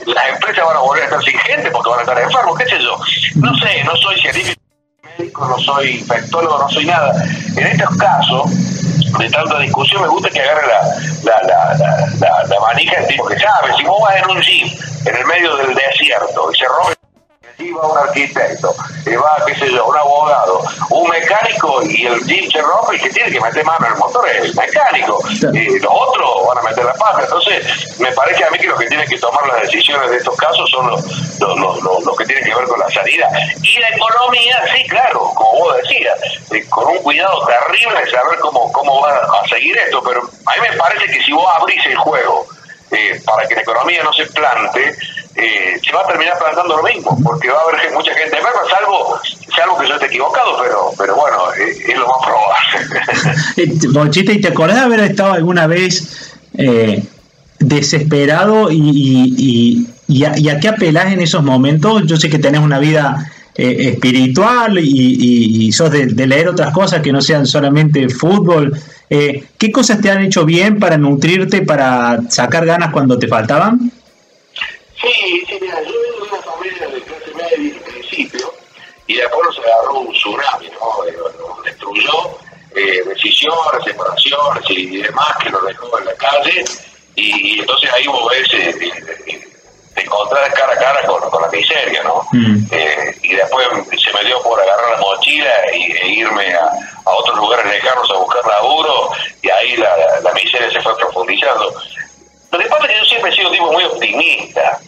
las 0.05 0.29
empresas 0.29 0.65
van 0.65 0.77
a 0.77 0.79
volver 0.79 1.03
a 1.03 1.05
estar 1.05 1.23
sin 1.23 1.37
gente 1.39 1.71
porque 1.71 1.89
van 1.89 1.99
a 1.99 2.03
estar 2.03 2.19
enfermos, 2.19 2.57
qué 2.57 2.65
sé 2.65 2.79
yo. 2.79 2.97
No 3.35 3.55
sé, 3.57 3.83
no 3.83 3.95
soy 3.97 4.19
científico, 4.21 4.61
médico, 5.17 5.47
no 5.47 5.59
soy 5.59 5.99
infectólogo, 5.99 6.59
no 6.59 6.69
soy 6.69 6.85
nada. 6.85 7.11
En 7.57 7.67
estos 7.67 7.97
casos 7.97 8.51
de 9.17 9.29
tanta 9.29 9.59
discusión, 9.59 10.01
me 10.01 10.07
gusta 10.07 10.29
que 10.29 10.39
agarre 10.39 10.67
la, 10.67 10.81
la, 11.23 11.43
la, 11.43 12.07
la, 12.19 12.43
la 12.47 12.59
manija 12.59 12.95
el 12.99 13.07
tipo 13.07 13.25
que 13.25 13.39
sabe. 13.39 13.75
Si 13.75 13.83
vos 13.83 14.01
vas 14.01 14.15
en 14.17 14.29
un 14.29 14.41
jeep 14.41 14.79
en 15.05 15.15
el 15.15 15.25
medio 15.25 15.55
del 15.57 15.73
desierto 15.75 16.51
y 16.53 16.57
se 16.57 16.65
rompe 16.65 16.98
va 17.67 17.87
un 17.87 17.97
arquitecto, 17.97 18.73
y 19.05 19.15
va, 19.15 19.37
qué 19.45 19.55
sé 19.55 19.71
yo, 19.71 19.85
un 19.85 19.97
abogado, 19.97 20.61
un 20.89 21.09
mecánico 21.09 21.83
y 21.83 22.05
el 22.05 22.23
Jim 22.23 22.49
se 22.49 22.61
rompe 22.61 22.95
y 22.95 22.99
que 22.99 23.09
tiene 23.09 23.31
que 23.31 23.41
meter 23.41 23.65
mano 23.65 23.85
en 23.85 23.93
el 23.93 23.99
motor 23.99 24.27
es 24.29 24.45
el 24.45 24.55
mecánico. 24.55 25.19
Y 25.53 25.79
los 25.79 25.91
otros 25.93 26.47
van 26.47 26.57
a 26.57 26.61
meter 26.61 26.85
la 26.85 26.93
pata. 26.93 27.23
Entonces, 27.23 27.99
me 27.99 28.11
parece 28.13 28.45
a 28.45 28.51
mí 28.51 28.57
que 28.59 28.67
los 28.67 28.79
que 28.79 28.87
tienen 28.87 29.07
que 29.07 29.17
tomar 29.17 29.45
las 29.47 29.61
decisiones 29.63 30.09
de 30.09 30.17
estos 30.17 30.35
casos 30.37 30.69
son 30.69 30.89
los, 30.89 31.39
los, 31.39 31.59
los, 31.59 32.03
los, 32.05 32.17
que 32.17 32.25
tienen 32.25 32.45
que 32.45 32.55
ver 32.55 32.65
con 32.65 32.79
la 32.79 32.89
salida. 32.89 33.29
Y 33.61 33.79
la 33.79 33.89
economía, 33.89 34.63
sí, 34.73 34.87
claro, 34.87 35.31
como 35.35 35.51
vos 35.59 35.77
decías, 35.83 36.17
eh, 36.51 36.65
con 36.69 36.87
un 36.87 36.97
cuidado 36.99 37.45
terrible 37.45 37.99
de 37.99 38.11
saber 38.11 38.39
cómo, 38.39 38.71
cómo 38.71 39.01
va 39.01 39.17
a 39.17 39.47
seguir 39.49 39.77
esto. 39.77 40.01
Pero 40.03 40.21
a 40.21 40.55
mí 40.55 40.69
me 40.69 40.77
parece 40.77 41.05
que 41.07 41.21
si 41.23 41.33
vos 41.33 41.47
abrís 41.59 41.85
el 41.85 41.97
juego 41.97 42.45
eh, 42.91 43.21
para 43.25 43.47
que 43.47 43.55
la 43.55 43.61
economía 43.61 44.03
no 44.03 44.13
se 44.13 44.25
plante, 44.27 44.95
eh, 45.35 45.79
se 45.83 45.93
va 45.93 46.01
a 46.01 46.07
terminar 46.07 46.37
plantando 46.39 46.77
lo 46.77 46.83
mismo, 46.83 47.17
porque 47.23 47.49
va 47.49 47.59
a 47.59 47.77
haber 47.77 47.93
mucha 47.93 48.13
gente 48.13 48.35
enferma, 48.35 48.59
salvo, 48.69 49.19
salvo 49.55 49.77
que 49.77 49.87
yo 49.87 49.93
esté 49.93 50.07
equivocado, 50.07 50.57
pero, 50.61 50.91
pero 50.97 51.15
bueno, 51.15 51.37
eh, 51.53 51.91
es, 51.91 51.97
lo 51.97 52.07
más 52.07 52.17
probable. 52.25 53.87
Bochita, 53.93 54.31
¿y 54.31 54.41
te 54.41 54.47
acordás 54.47 54.77
de 54.77 54.83
haber 54.83 54.99
estado 55.01 55.33
alguna 55.33 55.67
vez 55.67 56.33
eh, 56.57 57.03
desesperado 57.59 58.71
y, 58.71 59.87
y, 60.07 60.25
a, 60.25 60.59
qué 60.59 60.67
apelás 60.67 61.13
en 61.13 61.21
esos 61.21 61.43
momentos? 61.43 62.03
Yo 62.07 62.17
sé 62.17 62.29
que 62.29 62.39
tenés 62.39 62.61
una 62.61 62.79
vida 62.79 63.31
espiritual 63.55 64.79
y, 64.81 65.71
sos 65.73 65.91
de, 65.91 66.07
de, 66.07 66.27
leer 66.27 66.47
otras 66.47 66.73
cosas 66.73 67.01
que 67.01 67.11
no 67.11 67.21
sean 67.21 67.45
solamente 67.45 68.07
fútbol. 68.09 68.79
¿Qué 69.09 69.71
cosas 69.71 69.99
te 70.01 70.09
han 70.09 70.23
hecho 70.23 70.45
bien 70.45 70.79
para 70.79 70.97
nutrirte, 70.97 71.61
para 71.61 72.19
sacar 72.29 72.65
ganas 72.65 72.91
cuando 72.91 73.19
te 73.19 73.27
faltaban? 73.27 73.91
Sí, 75.01 75.45
sí, 75.47 75.57
mira, 75.61 75.81
yo 75.83 75.93
vengo 76.01 76.25
de 76.25 76.31
una 76.31 76.41
familia 76.41 76.87
de 76.87 77.01
clase 77.01 77.33
media 77.33 77.75
en 77.75 77.83
principio, 77.83 78.53
y 79.07 79.15
después 79.15 79.41
nos 79.45 79.59
agarró 79.59 79.99
un 79.99 80.13
tsunami, 80.13 80.69
¿no? 80.69 81.05
Eh, 81.05 81.15
nos 81.39 81.63
destruyó. 81.63 82.37
eh, 82.75 83.01
decisiones, 83.05 83.83
separaciones 83.83 84.63
y 84.69 84.97
demás 84.97 85.35
que 85.41 85.49
lo 85.49 85.59
dejó 85.61 85.97
en 85.99 86.05
la 86.05 86.13
calle. 86.15 86.63
Y, 87.15 87.59
entonces 87.59 87.91
ahí 87.91 88.07
vos 88.07 88.29
ves, 88.29 88.47
eh, 88.53 88.93
eh, 89.27 89.47
te 89.95 90.03
encontrás 90.03 90.53
cara 90.53 90.73
a 90.73 90.77
cara 90.77 91.07
con, 91.07 91.41
la 91.41 91.47
miseria, 91.49 92.03
¿no? 92.03 92.25
Mm. 92.31 92.65
y 93.23 93.35
después 93.35 93.67
se 94.01 94.13
me 94.13 94.23
dio 94.23 94.41
por 94.43 94.61
agarrar 94.61 94.91
la 94.91 94.97
mochila 94.99 95.51
y, 95.75 95.91
e 95.91 96.07
irme 96.09 96.53
a, 96.53 96.69
otros 97.05 97.37
lugares 97.37 97.65
lejanos 97.65 98.09
a 98.11 98.17
buscar 98.17 98.45
laburo 98.45 99.11
y 99.41 99.49
ahí 99.49 99.75
la, 99.77 100.19
la 100.21 100.33
miseria 100.33 100.71
se 100.71 100.81
fue 100.81 100.95
profundizando. 100.97 101.73
Lo 102.51 102.59
que 102.59 102.65
pasa 102.65 102.85
es 102.85 102.91
que 102.91 102.97
yo 102.97 103.05
siempre 103.05 103.31
he 103.31 103.35
sido 103.35 103.49
un 103.49 103.53
tipo 103.53 103.71
muy 103.71 103.83
optimista. 103.83 104.79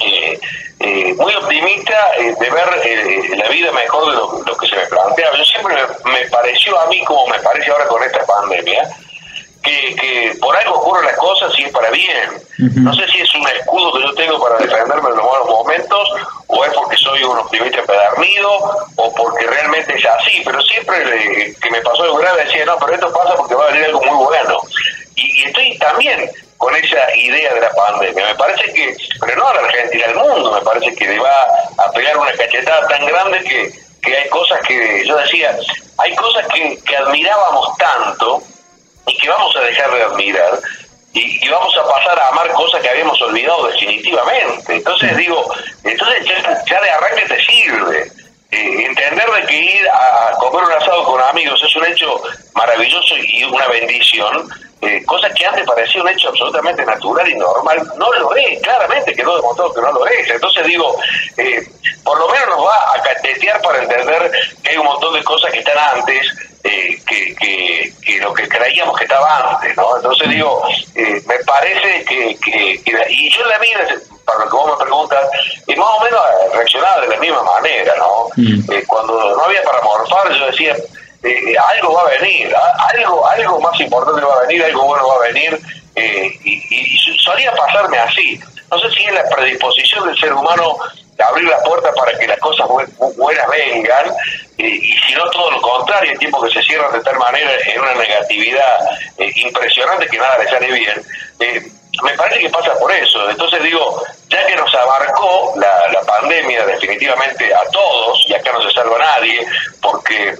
Eh, 0.00 0.40
eh, 0.80 1.14
muy 1.14 1.34
optimista 1.34 1.94
eh, 2.18 2.34
de 2.38 2.50
ver 2.50 3.38
la 3.38 3.48
vida 3.48 3.72
mejor 3.72 4.10
de 4.10 4.16
lo, 4.16 4.56
que 4.56 4.66
se 4.66 4.76
me 4.76 4.86
planteaba. 4.86 5.36
Yo 5.36 5.44
siempre 5.44 5.76
me, 6.04 6.28
pareció 6.28 6.78
a 6.80 6.86
mí, 6.86 7.04
como 7.04 7.26
me 7.28 7.38
parece 7.40 7.70
ahora 7.70 7.86
con 7.86 8.02
esta 8.02 8.24
pandemia, 8.26 8.88
que, 9.62 9.94
que 9.94 10.36
por 10.40 10.56
algo 10.56 10.80
ocurren 10.80 11.06
las 11.06 11.16
cosas 11.16 11.52
y 11.58 11.64
es 11.64 11.72
para 11.72 11.90
bien. 11.90 12.30
No 12.58 12.92
sé 12.92 13.06
si 13.08 13.20
es 13.20 13.34
un 13.34 13.48
escudo 13.48 13.92
que 13.92 14.02
yo 14.02 14.14
tengo 14.14 14.42
para 14.42 14.58
defenderme 14.58 15.10
en 15.10 15.16
los 15.16 15.24
malos 15.24 15.48
momentos, 15.48 16.08
o 16.48 16.64
es 16.64 16.72
porque 16.74 16.96
soy 16.96 17.22
un 17.22 17.38
optimista 17.38 17.78
empedernido, 17.78 18.50
o 18.96 19.14
porque 19.14 19.46
realmente 19.46 19.94
es 19.96 20.04
así, 20.04 20.42
pero 20.44 20.60
siempre 20.62 21.54
que 21.60 21.70
me 21.70 21.80
pasó 21.80 22.02
algo 22.02 22.16
grave 22.16 22.44
decía, 22.44 22.66
no, 22.66 22.76
pero 22.78 22.94
esto 22.94 23.12
pasa 23.12 23.36
porque 23.36 23.54
va 23.54 23.64
a 23.64 23.68
venir 23.68 23.84
algo 23.84 24.02
muy 24.02 24.24
bueno. 24.26 24.58
Y, 25.14 25.40
y 25.40 25.44
estoy 25.44 25.78
también 25.78 26.30
con 26.56 26.74
esa 26.76 27.14
idea 27.16 27.54
de 27.54 27.60
la 27.60 27.70
pandemia. 27.70 28.26
Me 28.26 28.34
parece 28.34 28.72
que, 28.72 28.96
pero 29.20 29.36
no 29.36 29.48
a 29.48 29.54
la 29.54 29.60
Argentina, 29.60 30.04
al 30.06 30.14
mundo, 30.16 30.52
me 30.52 30.60
parece 30.62 30.94
que 30.94 31.06
le 31.06 31.18
va 31.18 31.46
a 31.78 31.90
pegar 31.92 32.16
una 32.16 32.32
cachetada 32.32 32.86
tan 32.88 33.06
grande 33.06 33.40
que, 33.44 33.72
que 34.02 34.16
hay 34.16 34.28
cosas 34.28 34.60
que, 34.66 35.04
yo 35.06 35.16
decía, 35.16 35.56
hay 35.98 36.14
cosas 36.16 36.46
que, 36.52 36.78
que 36.84 36.96
admirábamos 36.96 37.76
tanto 37.76 38.42
y 39.06 39.16
que 39.18 39.28
vamos 39.28 39.54
a 39.56 39.60
dejar 39.60 39.92
de 39.92 40.02
admirar 40.02 40.58
y, 41.14 41.48
vamos 41.48 41.72
a 41.78 41.88
pasar 41.88 42.18
a 42.18 42.28
amar 42.28 42.50
cosas 42.52 42.82
que 42.82 42.88
habíamos 42.88 43.20
olvidado 43.22 43.68
definitivamente. 43.68 44.74
Entonces 44.74 45.16
digo, 45.16 45.48
entonces 45.84 46.26
ya, 46.66 46.80
de 46.80 46.90
arranque 46.90 47.26
te 47.28 47.44
sirve. 47.44 48.10
Eh, 48.50 48.84
entender 48.86 49.30
de 49.30 49.46
que 49.46 49.56
ir 49.56 49.88
a 49.88 50.32
comer 50.38 50.64
un 50.64 50.72
asado 50.72 51.04
con 51.04 51.20
amigos 51.22 51.60
es 51.62 51.74
un 51.76 51.86
hecho 51.86 52.22
maravilloso 52.54 53.16
y 53.16 53.44
una 53.44 53.66
bendición, 53.68 54.48
eh, 54.86 55.02
cosa 55.04 55.28
que 55.30 55.46
antes 55.46 55.64
parecía 55.66 56.02
un 56.02 56.08
hecho 56.08 56.28
absolutamente 56.28 56.84
natural 56.84 57.28
y 57.28 57.34
normal, 57.36 57.82
no 57.96 58.12
lo 58.12 58.34
es, 58.36 58.60
claramente 58.60 59.14
quedó 59.14 59.36
demostrado 59.36 59.72
que 59.72 59.80
no 59.80 59.92
lo 59.92 60.06
es. 60.06 60.30
Entonces 60.30 60.66
digo, 60.66 60.96
eh, 61.36 61.66
por 62.02 62.18
lo 62.18 62.28
menos 62.28 62.48
nos 62.48 62.66
va 62.66 62.76
a 62.94 63.02
catetear 63.02 63.60
para 63.62 63.82
entender 63.82 64.30
que 64.62 64.70
hay 64.70 64.76
un 64.76 64.86
montón 64.86 65.14
de 65.14 65.24
cosas 65.24 65.52
que 65.52 65.58
están 65.58 65.78
antes, 65.78 66.26
eh, 66.64 66.98
que, 67.06 67.34
que, 67.36 68.20
lo 68.20 68.32
que 68.32 68.48
creíamos 68.48 68.96
que 68.98 69.04
estaba 69.04 69.54
antes, 69.54 69.76
¿no? 69.76 69.96
Entonces 69.96 70.28
digo, 70.28 70.62
me 70.94 71.38
parece 71.46 72.04
que, 72.04 72.36
que, 72.40 73.06
y 73.10 73.30
yo 73.30 73.42
en 73.42 73.48
la 73.48 73.58
vida, 73.58 73.86
para 74.24 74.44
lo 74.44 74.50
que 74.50 74.56
vos 74.56 74.78
me 74.78 74.84
preguntas, 74.84 75.28
y 75.66 75.76
más 75.76 75.88
o 75.98 76.04
menos 76.04 76.20
reaccionaba 76.54 77.00
de 77.02 77.08
la 77.08 77.16
misma 77.18 77.42
manera, 77.42 77.94
¿no? 77.98 78.28
Mm. 78.36 78.86
cuando 78.86 79.36
no 79.36 79.44
había 79.44 79.62
para 79.62 79.82
morfar, 79.82 80.32
yo 80.32 80.46
decía, 80.46 80.74
eh, 81.24 81.56
algo 81.56 81.94
va 81.94 82.02
a 82.02 82.20
venir, 82.20 82.54
algo, 82.92 83.26
algo 83.26 83.60
más 83.60 83.80
importante 83.80 84.20
va 84.20 84.34
a 84.34 84.46
venir, 84.46 84.62
algo 84.62 84.84
bueno 84.84 85.08
va 85.08 85.14
a 85.14 85.32
venir, 85.32 85.58
eh, 85.94 86.38
y, 86.44 86.98
solía 87.18 87.50
pasarme 87.52 87.98
así. 87.98 88.38
No 88.70 88.78
sé 88.78 88.90
si 88.90 89.04
es 89.04 89.14
la 89.14 89.26
predisposición 89.30 90.06
del 90.06 90.18
ser 90.18 90.34
humano 90.34 90.76
de 91.16 91.24
abrir 91.24 91.48
la 91.48 91.62
puerta 91.62 91.90
para 91.94 92.18
que 92.18 92.26
las 92.26 92.38
cosas 92.40 92.68
buenas 93.16 93.48
vengan, 93.48 94.12
y 94.58 94.92
si 94.98 95.14
no 95.14 95.24
todo 95.30 95.50
lo 95.50 95.62
contrario, 95.62 96.12
el 96.12 96.18
tiempo 96.18 96.42
que 96.42 96.50
se 96.50 96.62
cierra 96.62 96.90
de 96.90 97.00
tal 97.00 97.16
manera 97.16 97.50
en 97.68 97.80
una 97.80 97.94
negatividad 97.94 98.86
eh, 99.16 99.32
impresionante 99.36 100.06
que 100.06 100.18
nada 100.18 100.36
le 100.38 100.48
sale 100.50 100.72
bien. 100.72 101.02
me 102.02 102.12
parece 102.18 102.40
que 102.40 102.50
pasa 102.50 102.74
por 102.78 102.92
eso. 102.92 103.30
Entonces 103.30 103.62
digo, 103.62 104.02
ya 104.28 104.46
que 104.46 104.56
nos 104.56 104.74
abarcó 104.74 105.54
la 105.56 106.02
pandemia 106.06 106.66
definitivamente 106.66 107.54
a 107.54 107.64
todos, 107.70 108.26
y 108.28 108.34
acá 108.34 108.52
no 108.52 108.60
se 108.60 108.72
salva 108.72 108.98
nadie, 108.98 109.46
porque 109.80 110.36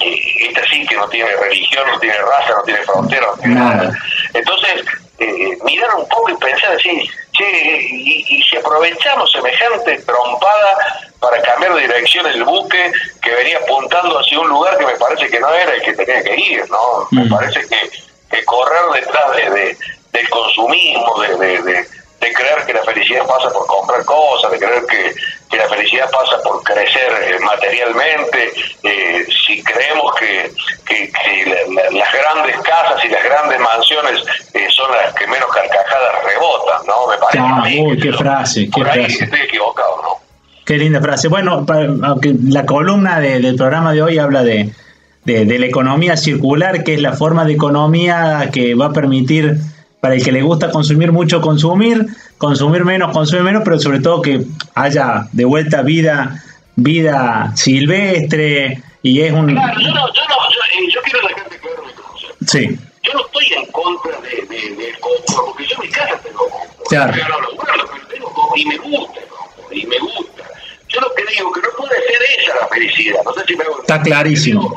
esta 0.00 0.66
sí 0.68 0.86
que 0.86 0.96
no 0.96 1.08
tiene 1.08 1.30
religión, 1.36 1.86
no 1.90 1.98
tiene 1.98 2.18
raza, 2.18 2.54
no 2.56 2.62
tiene 2.62 2.82
frontera, 2.82 3.26
no 3.26 3.42
tiene 3.42 3.54
nada. 3.54 3.92
Entonces, 4.34 4.84
eh, 5.18 5.58
mirar 5.64 5.94
un 5.96 6.08
poco 6.08 6.30
y 6.30 6.36
pensar 6.36 6.72
así, 6.72 7.08
che, 7.32 7.80
y, 7.90 8.42
si 8.42 8.56
aprovechamos 8.56 9.30
semejante 9.32 9.98
trompada 10.02 10.76
para 11.20 11.42
cambiar 11.42 11.74
de 11.74 11.82
dirección 11.82 12.26
el 12.26 12.44
buque 12.44 12.92
que 13.22 13.34
venía 13.34 13.58
apuntando 13.58 14.18
hacia 14.18 14.38
un 14.40 14.48
lugar 14.48 14.78
que 14.78 14.86
me 14.86 14.94
parece 14.94 15.28
que 15.28 15.40
no 15.40 15.52
era 15.52 15.74
el 15.74 15.82
que 15.82 15.92
tenía 15.92 16.22
que 16.22 16.36
ir, 16.36 16.70
¿no? 16.70 17.08
Me 17.10 17.28
parece 17.28 17.60
que, 17.66 17.90
que 18.30 18.44
correr 18.44 19.02
detrás 19.02 19.36
de, 19.36 19.76
del 20.12 20.28
consumismo, 20.30 21.20
de, 21.20 21.36
de 21.36 21.62
de 21.62 21.86
creer 22.26 22.66
que 22.66 22.72
la 22.72 22.82
felicidad 22.82 23.26
pasa 23.26 23.48
por 23.50 23.66
comprar 23.66 24.04
cosas, 24.04 24.50
de 24.50 24.58
creer 24.58 24.84
que, 24.86 25.56
la 25.56 25.68
felicidad 25.68 26.10
pasa 26.10 26.40
por 26.42 26.62
crecer 26.62 27.10
eh, 27.22 27.38
materialmente, 27.40 28.52
eh, 28.82 29.26
si 29.46 29.62
creemos 29.62 30.14
que, 30.16 30.52
que, 30.86 31.10
las 31.92 32.12
grandes 32.12 32.56
casas 32.60 33.04
y 33.04 33.08
las 33.08 33.24
grandes 33.24 33.58
mansiones 33.58 34.22
eh, 34.54 34.66
son 34.70 34.92
las 34.92 35.14
que 35.14 35.26
menos 35.26 35.48
carcajadas 35.52 36.24
rebotan, 36.24 36.86
¿no? 36.86 37.08
Me 37.08 37.18
parece. 37.18 37.38
Ah, 37.40 37.88
uy, 37.88 37.98
qué 37.98 38.12
frase, 38.12 38.68
qué 38.72 38.82
frase. 38.82 39.24
estoy 39.24 39.40
equivocado, 39.40 40.02
¿no? 40.02 40.08
Qué 40.64 40.76
linda 40.76 41.00
frase. 41.00 41.28
Bueno, 41.28 41.64
aunque 42.04 42.34
la 42.48 42.66
columna 42.66 43.20
del 43.20 43.56
programa 43.56 43.92
de 43.92 44.02
hoy 44.02 44.18
habla 44.18 44.42
de, 44.42 44.70
de 45.24 45.58
la 45.58 45.66
economía 45.66 46.16
circular, 46.16 46.84
que 46.84 46.94
es 46.94 47.00
la 47.00 47.14
forma 47.14 47.44
de 47.44 47.54
economía 47.54 48.50
que 48.52 48.74
va 48.74 48.86
a 48.86 48.92
permitir 48.92 49.56
para 50.00 50.14
el 50.14 50.24
que 50.24 50.32
le 50.32 50.42
gusta 50.42 50.70
consumir 50.70 51.12
mucho, 51.12 51.40
consumir, 51.40 52.06
consumir 52.38 52.84
menos, 52.84 53.12
consumir 53.12 53.42
menos, 53.42 53.62
pero 53.64 53.78
sobre 53.78 54.00
todo 54.00 54.22
que 54.22 54.42
haya 54.74 55.26
de 55.32 55.44
vuelta 55.44 55.82
vida, 55.82 56.42
vida 56.76 57.52
silvestre 57.56 58.82
y 59.02 59.20
es 59.20 59.32
un... 59.32 59.54
Claro, 59.54 59.80
yo, 59.80 59.88
no, 59.88 60.12
yo, 60.12 60.22
no, 60.28 60.36
yo, 60.50 60.60
eh, 60.60 60.88
yo 60.92 61.00
quiero 61.02 61.28
dejarte 61.28 61.58
claro 61.58 61.82
mi 61.84 61.92
concepto. 61.92 62.46
Sí. 62.46 62.78
Yo 63.02 63.12
no 63.14 63.26
estoy 63.26 63.46
en 63.56 63.66
contra 63.72 64.20
de, 64.20 64.46
de, 64.46 64.76
del 64.76 64.94
porque 65.00 65.66
yo 65.66 65.74
en 65.76 65.80
mi 65.80 65.88
casa 65.88 66.18
tengo. 66.22 66.48
Claro. 66.88 67.12
pero 67.12 68.06
tengo 68.08 68.52
y 68.56 68.66
me 68.66 68.78
gusta 68.78 69.20
y 69.70 69.86
me 69.86 69.98
gusta. 69.98 70.44
Yo 70.88 71.00
lo 71.00 71.14
que 71.14 71.24
digo, 71.32 71.52
que 71.52 71.60
no 71.60 71.68
puede 71.76 71.96
ser 71.96 72.18
esa 72.38 72.60
la 72.60 72.68
felicidad, 72.68 73.20
no 73.24 73.32
sé 73.34 73.44
si 73.46 73.56
me 73.56 73.64
hago... 73.64 73.80
Está 73.80 74.00
clarísimo. 74.00 74.62
Digo, 74.62 74.76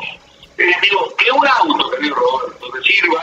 eh, 0.57 0.75
digo 0.81 1.13
que 1.17 1.31
un 1.31 1.47
auto, 1.47 1.91
que 1.91 2.03
digo 2.03 2.15
Roberto, 2.15 2.67
te 2.71 2.91
sirva 2.91 3.21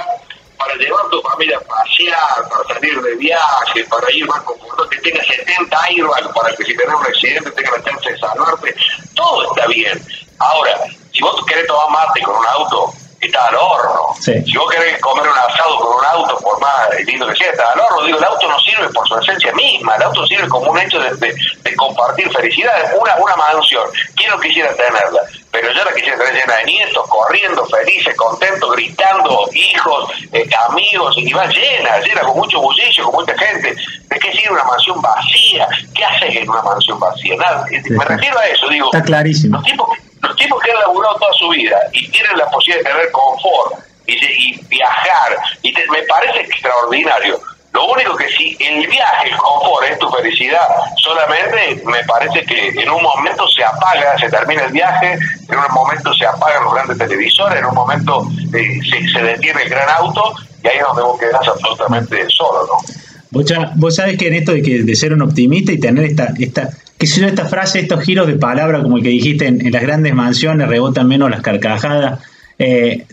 tu 1.10 1.20
familia 1.22 1.58
a 1.58 1.60
pasear, 1.60 2.48
para 2.48 2.74
salir 2.74 3.00
de 3.00 3.14
viaje, 3.16 3.84
para 3.84 4.10
ir 4.12 4.26
más 4.26 4.40
confortable, 4.42 4.88
que 4.90 5.10
tenga 5.10 5.24
70 5.24 5.82
airbags 5.84 6.28
para 6.34 6.54
que 6.54 6.64
si 6.64 6.76
tenés 6.76 6.94
un 6.94 7.06
accidente 7.06 7.50
tenga 7.52 7.70
la 7.72 7.84
chance 7.84 8.10
de 8.10 8.18
salvarte. 8.18 8.74
Todo 9.14 9.52
está 9.52 9.66
bien. 9.66 10.02
Ahora, 10.38 10.78
si 11.12 11.22
vos 11.22 11.44
querés 11.46 11.66
tomar 11.66 12.06
mate 12.06 12.20
con 12.22 12.36
un 12.36 12.46
auto, 12.46 12.92
está 13.20 13.48
al 13.48 13.56
horno. 13.56 14.14
Si 14.20 14.56
vos 14.56 14.70
querés 14.70 15.00
comer 15.00 15.28
un 15.28 15.38
asado 15.38 15.78
con 15.78 15.98
un 15.98 16.04
auto, 16.04 16.38
por 16.38 16.60
más 16.60 16.88
lindo 17.04 17.26
que 17.26 17.36
sea, 17.36 17.50
está 17.50 17.72
al 17.72 17.80
horno. 17.80 18.02
Digo, 18.04 18.18
el 18.18 18.24
auto 18.24 18.48
no 18.48 18.58
sirve 18.60 18.88
por 18.88 19.06
su 19.08 19.18
esencia 19.18 19.52
misma, 19.52 19.96
el 19.96 20.02
auto 20.02 20.26
sirve 20.26 20.48
como 20.48 20.70
un 20.70 20.78
hecho 20.78 20.98
de, 21.00 21.14
de, 21.16 21.76
compartir 21.76 22.30
felicidad, 22.32 22.94
una, 22.98 23.16
una 23.16 23.36
mansión. 23.36 23.88
¿Quién 24.14 24.30
no 24.30 24.40
quisiera 24.40 24.74
tenerla? 24.74 25.20
Pero 25.50 25.72
yo 25.72 25.84
la 25.84 25.92
quisiera 25.94 26.18
tener 26.18 26.34
llena 26.34 26.56
de 26.56 26.64
nietos, 26.64 27.08
corriendo, 27.08 27.64
felices, 27.66 28.14
contentos, 28.16 28.70
gritando, 28.72 29.48
hijos, 29.52 30.10
eh, 30.32 30.48
amigos, 30.68 31.14
y 31.16 31.32
va 31.32 31.46
llena, 31.46 31.98
llena, 32.00 32.20
con 32.20 32.36
mucho 32.36 32.60
bullicio, 32.60 33.04
con 33.04 33.14
mucha 33.14 33.36
gente. 33.38 33.74
¿De 33.74 34.18
qué 34.18 34.32
sirve 34.32 34.52
una 34.52 34.64
mansión 34.64 35.00
vacía? 35.00 35.66
¿Qué 35.94 36.04
haces 36.04 36.36
en 36.36 36.48
una 36.48 36.62
mansión 36.62 37.00
vacía? 37.00 37.36
Nada, 37.36 37.64
me 37.70 38.04
refiero 38.04 38.38
a 38.38 38.46
eso, 38.46 38.68
digo. 38.68 38.86
Está 38.86 39.02
clarísimo. 39.02 39.56
Los 39.56 39.66
tipos 39.66 39.88
los 40.22 40.36
tipos 40.36 40.62
que 40.62 40.70
han 40.72 40.78
laburado 40.80 41.14
toda 41.16 41.32
su 41.34 41.48
vida 41.50 41.78
y 41.92 42.08
tienen 42.10 42.36
la 42.36 42.50
posibilidad 42.50 42.84
de 42.84 42.92
tener 42.92 43.12
confort 43.12 43.84
y, 44.06 44.58
viajar, 44.66 45.36
y 45.62 45.72
me 45.90 46.02
parece 46.02 46.40
extraordinario. 46.40 47.40
Lo 47.78 47.92
único 47.92 48.16
que 48.16 48.28
si 48.28 48.56
el 48.58 48.88
viaje, 48.88 49.30
el 49.30 49.36
confort 49.36 49.86
es 49.88 49.98
tu 50.00 50.10
felicidad, 50.10 50.66
solamente 50.96 51.80
me 51.86 52.02
parece 52.08 52.44
que 52.44 52.70
en 52.70 52.90
un 52.90 53.00
momento 53.00 53.46
se 53.46 53.62
apaga, 53.62 54.18
se 54.18 54.28
termina 54.28 54.64
el 54.64 54.72
viaje, 54.72 55.12
en 55.12 55.56
un 55.56 55.72
momento 55.72 56.12
se 56.14 56.26
apagan 56.26 56.64
los 56.64 56.74
grandes 56.74 56.98
televisores, 56.98 57.60
en 57.60 57.66
un 57.66 57.74
momento 57.76 58.26
eh, 58.52 58.80
se, 58.82 59.22
detiene 59.22 59.62
el 59.62 59.68
gran 59.68 59.88
auto 59.90 60.34
y 60.64 60.66
ahí 60.66 60.78
es 60.78 60.82
donde 60.82 61.02
vos 61.02 61.20
quedás 61.20 61.46
absolutamente 61.46 62.26
solo, 62.30 62.66
¿no? 62.66 62.94
Vos, 63.30 63.44
vos 63.76 63.94
sabés 63.94 64.18
que 64.18 64.26
en 64.26 64.34
esto 64.34 64.54
de, 64.54 64.62
que, 64.62 64.82
de 64.82 64.96
ser 64.96 65.12
un 65.12 65.22
optimista 65.22 65.70
y 65.70 65.78
tener 65.78 66.04
esta, 66.04 66.32
esta 66.36 66.70
que 66.98 67.06
si 67.06 67.24
esta 67.24 67.44
frase, 67.44 67.78
estos 67.78 68.02
giros 68.02 68.26
de 68.26 68.34
palabra, 68.34 68.82
como 68.82 68.96
el 68.96 69.04
que 69.04 69.10
dijiste, 69.10 69.46
en, 69.46 69.70
las 69.70 69.82
grandes 69.82 70.14
mansiones 70.14 70.66
rebotan 70.66 71.06
menos 71.06 71.30
las 71.30 71.42
carcajadas, 71.42 72.18
eh, 72.58 73.06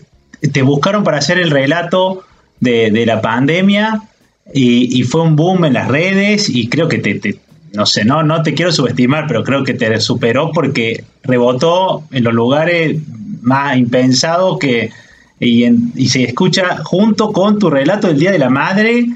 te 0.52 0.62
buscaron 0.62 1.04
para 1.04 1.18
hacer 1.18 1.38
el 1.38 1.52
relato 1.52 2.24
de, 2.60 3.04
la 3.06 3.20
pandemia 3.20 4.02
y, 4.52 5.02
fue 5.04 5.22
un 5.22 5.36
boom 5.36 5.64
en 5.64 5.74
las 5.74 5.88
redes 5.88 6.48
y 6.48 6.68
creo 6.68 6.88
que 6.88 6.98
te, 6.98 7.38
no 7.72 7.84
sé, 7.84 8.04
no, 8.04 8.22
no 8.22 8.42
te 8.42 8.54
quiero 8.54 8.72
subestimar, 8.72 9.26
pero 9.26 9.44
creo 9.44 9.64
que 9.64 9.74
te 9.74 10.00
superó 10.00 10.50
porque 10.52 11.04
rebotó 11.22 12.04
en 12.12 12.24
los 12.24 12.32
lugares 12.32 12.96
más 13.42 13.76
impensados 13.76 14.58
que, 14.58 14.90
y, 15.40 15.64
y 15.94 16.08
se 16.08 16.24
escucha 16.24 16.78
junto 16.84 17.32
con 17.32 17.58
tu 17.58 17.70
relato 17.70 18.08
del 18.08 18.18
Día 18.18 18.32
de 18.32 18.38
la 18.38 18.50
Madre, 18.50 19.08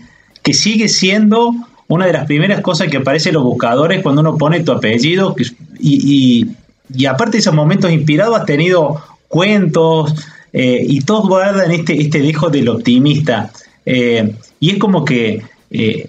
que 0.43 0.53
sigue 0.53 0.89
siendo 0.89 1.55
una 1.91 2.07
de 2.07 2.13
las 2.13 2.27
primeras 2.27 2.61
cosas 2.61 2.89
que 2.89 2.99
aparece 2.99 3.31
en 3.31 3.35
los 3.35 3.43
buscadores 3.43 4.01
cuando 4.03 4.21
uno 4.21 4.39
pone 4.39 4.61
tu 4.61 4.71
apellido. 4.71 5.35
Y, 5.81 6.55
y, 6.95 7.07
aparte 7.07 7.33
de 7.33 7.39
esos 7.39 7.55
momentos 7.55 7.91
inspirados, 7.91 8.39
has 8.39 8.47
tenido 8.47 9.03
cuentos 9.27 10.15
eh, 10.53 10.85
y 10.87 11.01
todos 11.01 11.29
guardan 11.29 11.71
este, 11.73 12.01
este 12.01 12.21
dejo 12.21 12.49
del 12.49 12.69
optimista. 12.69 13.51
Eh, 13.85 14.35
y 14.61 14.71
es 14.71 14.79
como 14.79 15.05
que 15.05 15.43
eh, 15.71 16.09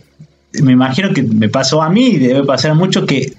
me 0.61 0.73
imagino 0.73 1.13
que 1.13 1.23
me 1.23 1.49
pasó 1.49 1.81
a 1.81 1.89
mí 1.89 2.17
debe 2.17 2.43
pasar 2.43 2.75
mucho 2.75 3.05
que 3.05 3.33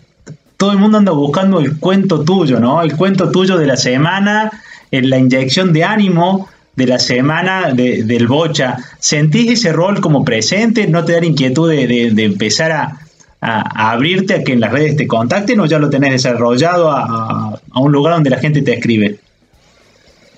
todo 0.56 0.72
el 0.72 0.78
mundo 0.78 0.98
anda 0.98 1.12
buscando 1.12 1.58
el 1.58 1.78
cuento 1.78 2.24
tuyo, 2.24 2.60
¿no? 2.60 2.82
El 2.82 2.96
cuento 2.96 3.32
tuyo 3.32 3.56
de 3.56 3.66
la 3.66 3.76
semana, 3.76 4.50
la 4.92 5.18
inyección 5.18 5.72
de 5.72 5.82
ánimo 5.82 6.48
de 6.76 6.86
la 6.86 6.98
semana 7.00 7.72
del 7.72 8.26
Bocha. 8.28 8.76
¿Sentís 9.00 9.50
ese 9.50 9.72
rol 9.72 10.00
como 10.00 10.24
presente? 10.24 10.86
¿No 10.86 11.04
te 11.04 11.12
da 11.14 11.26
inquietud 11.26 11.68
de, 11.68 12.24
empezar 12.24 12.70
a, 12.70 12.98
abrirte 13.40 14.34
a 14.34 14.44
que 14.44 14.52
en 14.52 14.60
las 14.60 14.70
redes 14.70 14.96
te 14.96 15.08
contacten 15.08 15.58
o 15.58 15.66
ya 15.66 15.80
lo 15.80 15.90
tenés 15.90 16.12
desarrollado 16.12 16.90
a, 16.90 17.60
un 17.74 17.90
lugar 17.90 18.14
donde 18.14 18.30
la 18.30 18.38
gente 18.38 18.62
te 18.62 18.74
escribe? 18.74 19.18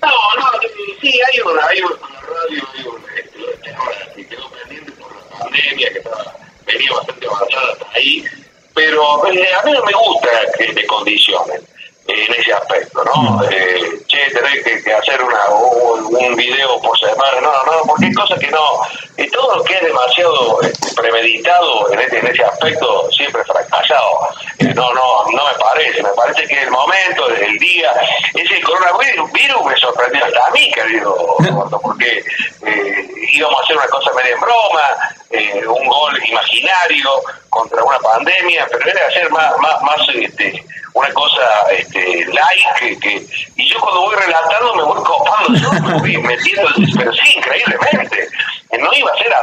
No, 0.01 0.09
no, 0.09 0.47
sí, 1.01 1.07
hay 1.07 1.39
una, 1.41 1.65
hay 1.67 1.81
una 1.81 2.19
radio, 2.19 2.63
hay 2.73 2.85
un, 2.87 2.95
este, 3.15 3.35
que 4.15 4.27
quedó 4.27 4.49
pendiente 4.49 4.91
por 4.93 5.11
la 5.13 5.44
pandemia, 5.55 5.89
que 5.91 5.97
estaba, 5.99 6.35
venía 6.65 6.91
bastante 6.91 7.27
avanzada 7.27 7.73
hasta 7.73 7.85
ahí, 7.93 8.23
pero 8.73 9.27
eh, 9.31 9.49
a 9.59 9.65
mí 9.65 9.71
no 9.71 9.83
me 9.83 9.93
gusta 9.93 10.29
que 10.57 10.73
te 10.73 10.87
condicionen 10.87 11.61
en 12.07 12.33
ese 12.33 12.53
aspecto, 12.53 13.03
¿no? 13.03 13.41
Eh, 13.49 14.03
che, 14.07 14.17
tenés 14.31 14.83
que, 14.83 14.93
hacer 14.93 15.21
una, 15.23 15.49
un, 15.49 16.35
video 16.35 16.79
por 16.81 16.97
semana, 16.99 17.41
no, 17.41 17.51
no, 17.51 17.83
porque 17.87 18.05
hay 18.05 18.13
cosas 18.13 18.39
que 18.39 18.51
no, 18.51 18.81
y 19.17 19.29
todo 19.29 19.55
lo 19.55 19.63
que 19.63 19.75
es 19.75 19.81
demasiado 19.81 20.61
este, 20.61 20.93
premeditado 20.93 21.91
en, 21.91 21.99
este, 21.99 22.19
en 22.19 22.27
ese 22.27 22.43
aspecto 22.43 23.09
siempre 23.11 23.43
fracasado. 23.43 24.29
Eh, 24.59 24.73
no, 24.73 24.93
no, 24.93 25.25
no 25.31 25.45
me 25.45 25.53
parece, 25.59 26.03
me 26.03 26.09
parece 26.09 26.47
que 26.47 26.61
el 26.63 26.71
momento, 26.71 27.29
el 27.29 27.57
día, 27.57 27.91
ese 28.33 28.61
coronavirus 28.61 29.31
virus 29.31 29.65
me 29.65 29.77
sorprendió 29.77 30.25
hasta 30.25 30.43
a 30.45 30.51
mí, 30.51 30.71
querido 30.71 31.37
porque 31.81 32.23
eh, 32.65 33.07
íbamos 33.33 33.59
a 33.59 33.63
hacer 33.63 33.77
una 33.77 33.87
cosa 33.87 34.11
media 34.13 34.33
en 34.33 34.41
broma, 34.41 35.77
un 35.79 35.87
gol 35.87 36.25
imaginario 36.25 37.09
contra 37.49 37.83
una 37.83 37.99
pandemia, 37.99 38.67
pero 38.71 38.89
era 38.89 39.07
hacer 39.07 39.29
más, 39.29 39.57
más, 39.59 39.81
más 39.81 40.07
este, 40.13 40.63
una 40.93 41.11
cosa 41.13 41.41
este, 41.71 42.25
like 42.25 42.99
que, 42.99 43.25
y 43.55 43.69
yo 43.69 43.79
cuando 43.79 44.01
voy 44.01 44.15
relatando 44.15 44.75
me 44.75 44.83
voy 44.83 45.03
copando 45.03 45.59
yo 45.59 45.71
me 45.73 46.17
metiendo 46.19 46.69
pero 46.97 47.13
sí 47.13 47.37
increíblemente 47.37 48.29
no 48.79 48.93
iba 48.93 49.11
a 49.11 49.17
ser 49.17 49.33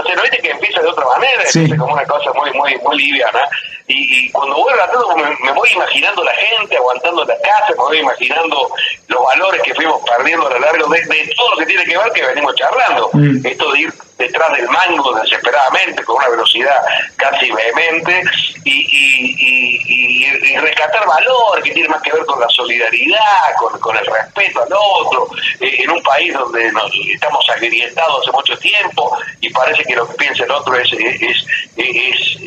así 0.00 0.08
iba 0.12 0.20
a 0.20 0.22
ser 0.22 0.22
viste 0.22 0.38
que 0.42 0.50
empieza 0.50 0.80
de 0.80 0.88
otra 0.88 1.04
manera 1.06 1.76
como 1.78 1.94
una 1.94 2.04
cosa 2.04 2.32
muy 2.34 2.50
muy 2.52 2.76
muy 2.78 2.96
liviana 2.96 3.40
y, 3.86 4.30
cuando 4.30 4.56
voy 4.56 4.72
relatando 4.72 5.16
me, 5.16 5.52
voy 5.52 5.68
imaginando 5.74 6.24
la 6.24 6.34
gente 6.34 6.76
aguantando 6.76 7.24
la 7.24 7.36
casa 7.38 7.68
me 7.70 7.74
voy 7.74 7.98
imaginando 7.98 8.70
los 9.08 9.24
valores 9.24 9.62
que 9.62 9.74
fuimos 9.74 10.02
perdiendo 10.08 10.46
a 10.46 10.50
lo 10.50 10.58
largo 10.58 10.88
de, 10.88 11.34
todo 11.36 11.50
lo 11.50 11.56
que 11.58 11.66
tiene 11.66 11.84
que 11.84 11.98
ver 11.98 12.12
que 12.12 12.26
venimos 12.26 12.54
charlando 12.54 13.10
mm. 13.12 13.46
esto 13.46 13.72
de 13.72 13.80
ir 13.80 13.94
detrás 14.18 14.52
del 14.56 14.68
mango 14.68 15.12
desesperadamente 15.14 16.02
con 16.04 16.16
una 16.16 16.28
velocidad 16.28 16.82
casi 17.16 17.50
vehemente 17.50 18.22
y, 18.64 18.70
y, 18.70 20.54
y, 20.54 20.56
rescatar 20.58 21.06
valor 21.06 21.62
que 21.62 21.72
tiene 21.72 21.88
más 21.88 22.00
que 22.02 22.12
ver 22.12 22.24
con 22.24 22.40
la 22.40 22.48
solidaridad, 22.48 23.54
con, 23.58 23.78
con 23.80 23.96
el 23.96 24.06
respeto 24.06 24.62
al 24.62 24.72
otro, 24.72 25.28
eh, 25.60 25.82
en 25.82 25.90
un 25.90 26.02
país 26.02 26.32
donde 26.32 26.72
nos 26.72 26.90
estamos 27.12 27.46
agrietados 27.50 28.22
hace 28.22 28.32
mucho 28.32 28.58
tiempo 28.58 29.16
y 29.40 29.50
parece 29.50 29.84
que 29.84 29.96
lo 29.96 30.08
que 30.08 30.14
piensa 30.14 30.44
el 30.44 30.50
otro 30.50 30.76
es, 30.76 30.90
es, 30.92 31.46
es, 31.76 32.38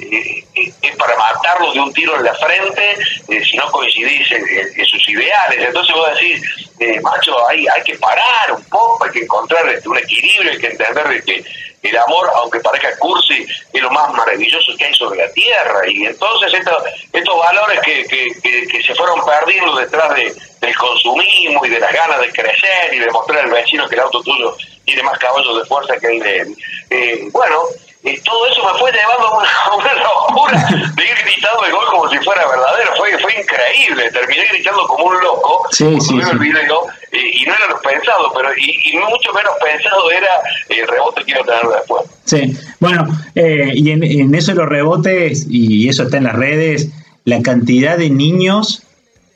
es, 0.81 0.95
para 0.97 1.15
matarlo 1.33 1.73
de 1.73 1.79
un 1.79 1.93
tiro 1.93 2.15
en 2.15 2.23
la 2.23 2.33
frente 2.35 2.97
eh, 3.27 3.43
si 3.43 3.57
no 3.57 3.71
coincidís 3.71 4.31
en, 4.31 4.85
sus 4.85 5.09
ideales. 5.09 5.59
Entonces 5.59 5.95
vos 5.95 6.09
decís, 6.13 6.41
eh, 6.79 6.99
macho, 7.01 7.47
hay, 7.47 7.67
hay 7.67 7.83
que 7.83 7.95
parar 7.97 8.53
un 8.55 8.63
poco, 8.65 9.05
hay 9.05 9.11
que 9.11 9.23
encontrar 9.23 9.67
este, 9.69 9.89
un 9.89 9.97
equilibrio, 9.97 10.51
hay 10.51 10.57
que 10.57 10.67
entender 10.67 11.23
que 11.23 11.43
el 11.83 11.97
amor, 11.97 12.29
aunque 12.35 12.59
parezca 12.59 12.97
cursi, 12.97 13.45
es 13.73 13.81
lo 13.81 13.91
más 13.91 14.11
maravilloso 14.13 14.75
que 14.77 14.85
hay 14.85 14.93
sobre 14.93 15.19
la 15.25 15.31
tierra. 15.31 15.81
Y 15.87 16.05
entonces 16.05 16.53
estos, 16.53 16.83
estos 17.13 17.37
valores 17.37 17.79
que, 17.81 18.03
que, 18.05 18.67
que, 18.67 18.83
se 18.83 18.95
fueron 18.95 19.23
perdiendo 19.25 19.75
detrás 19.75 20.15
de, 20.15 20.33
del 20.59 20.75
consumismo 20.75 21.65
y 21.65 21.69
de 21.69 21.79
las 21.79 21.93
ganas 21.93 22.19
de 22.19 22.31
crecer 22.31 22.93
y 22.93 22.99
de 22.99 23.11
mostrar 23.11 23.45
al 23.45 23.51
vecino 23.51 23.87
que 23.87 23.95
el 23.95 24.01
auto 24.01 24.21
tuyo 24.23 24.55
tiene 24.85 25.03
más 25.03 25.17
caballos 25.19 25.59
de 25.59 25.65
fuerza 25.65 25.97
que 25.97 26.07
el 26.07 26.19
de 26.19 26.37
él. 26.37 26.55
Eh, 26.89 27.27
bueno, 27.31 27.63
y 28.03 28.19
todo 28.21 28.47
eso 28.47 28.63
me 28.63 28.79
fue 28.79 28.91
llevando 28.91 29.27
a 29.27 29.75
una, 29.75 29.93
locura 29.95 30.67
de 30.95 31.03
ir 31.03 31.17
gritando 31.25 31.65
el 31.65 31.71
gol 31.71 31.85
como 31.91 32.09
si 32.09 32.17
fuera 32.19 32.47
verdadero. 32.47 32.95
Fue, 32.95 33.17
fue 33.19 33.33
increíble. 33.41 34.11
Terminé 34.11 34.45
gritando 34.51 34.87
como 34.87 35.05
un 35.05 35.19
loco 35.21 35.67
sí, 35.71 35.85
el 35.85 36.39
video 36.39 36.85
y, 37.11 37.45
no 37.45 37.55
era 37.55 37.67
lo 37.69 37.81
pensado, 37.81 38.31
pero 38.35 38.49
y, 38.57 38.97
mucho 38.97 39.33
menos 39.33 39.53
pensado 39.63 40.11
era 40.11 40.27
el 40.69 40.87
rebote 40.87 41.23
que 41.23 41.31
iba 41.31 41.41
a 41.41 41.45
tener 41.45 41.67
después. 41.75 42.03
Sí, 42.25 42.57
bueno, 42.79 43.07
eh, 43.35 43.71
y 43.73 43.91
en, 43.91 44.03
en 44.03 44.35
eso 44.35 44.51
de 44.51 44.57
los 44.57 44.69
rebotes, 44.69 45.47
y 45.49 45.89
eso 45.89 46.03
está 46.03 46.17
en 46.17 46.25
las 46.25 46.35
redes, 46.35 46.89
la 47.23 47.41
cantidad 47.41 47.97
de 47.97 48.09
niños 48.09 48.83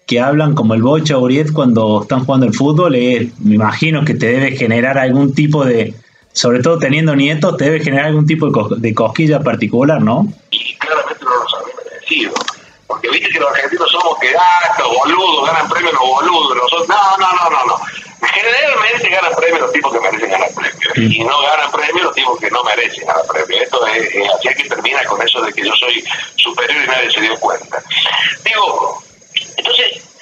que 0.08 0.20
hablan 0.20 0.56
como 0.56 0.74
el 0.74 0.82
Bocha 0.82 1.18
Uriet 1.18 1.54
cuando 1.54 2.02
están 2.02 2.26
jugando 2.26 2.46
el 2.46 2.54
fútbol, 2.54 2.96
eh, 2.96 3.32
me 3.40 3.56
imagino 3.56 4.04
que 4.04 4.14
te 4.14 4.28
debe 4.28 4.58
generar 4.58 4.98
algún 4.98 5.34
tipo 5.34 5.64
de, 5.64 5.94
sobre 6.34 6.62
todo 6.62 6.80
teniendo 6.80 7.16
nietos, 7.16 7.58
te 7.58 7.66
debe 7.66 7.84
generar 7.84 8.08
algún 8.08 8.26
tipo 8.26 8.50
de, 8.78 8.94
cosquilla 8.94 9.42
particular, 9.42 10.02
¿no? 10.02 10.28
Y 10.52 10.76
claramente 10.78 11.24
no 11.24 11.36
los 11.36 11.54
había 11.54 11.76
merecido. 11.84 12.34
Porque 12.88 13.10
viste 13.10 13.30
que 13.30 13.40
los 13.40 13.52
argentinos 13.52 13.92
somos 13.92 14.20
que 14.20 14.32
los 14.80 14.98
boludos, 14.98 15.48
ganan 15.48 15.70
premios 15.70 15.94
los 15.94 16.02
boludos. 16.02 16.58
Nosotros, 16.58 16.88
no, 16.90 17.18
no, 17.18 17.34
no, 17.34 17.50
no, 17.50 17.66
no. 17.66 17.82
Generalmente 18.28 19.10
ganan 19.10 19.34
premios 19.36 19.62
los 19.62 19.72
tipos 19.72 19.94
que 19.94 20.00
merecen 20.00 20.30
ganar 20.30 20.50
premios. 20.54 21.16
Y 21.16 21.24
no 21.24 21.42
ganan 21.42 21.72
premios 21.72 22.04
los 22.04 22.16
tipos 22.16 22.40
que 22.40 22.52
no 22.52 22.64
merecen 22.64 23.06
ganar 23.06 23.26
premios. 23.28 23.64
Esto 23.64 23.88
es, 23.88 24.14
así 24.36 24.50
que 24.56 24.70
termina 24.70 25.04
con 25.06 25.22
eso 25.22 25.42
de 25.42 25.54
que 25.54 25.66
yo 25.66 25.74
soy 25.76 26.04
superior 26.36 26.84
y 26.84 26.88
nadie 26.88 27.12
se 27.12 27.22
dio 27.22 27.38
cuenta. 27.40 27.84
Digo, 28.44 29.04
entonces, 29.58 30.16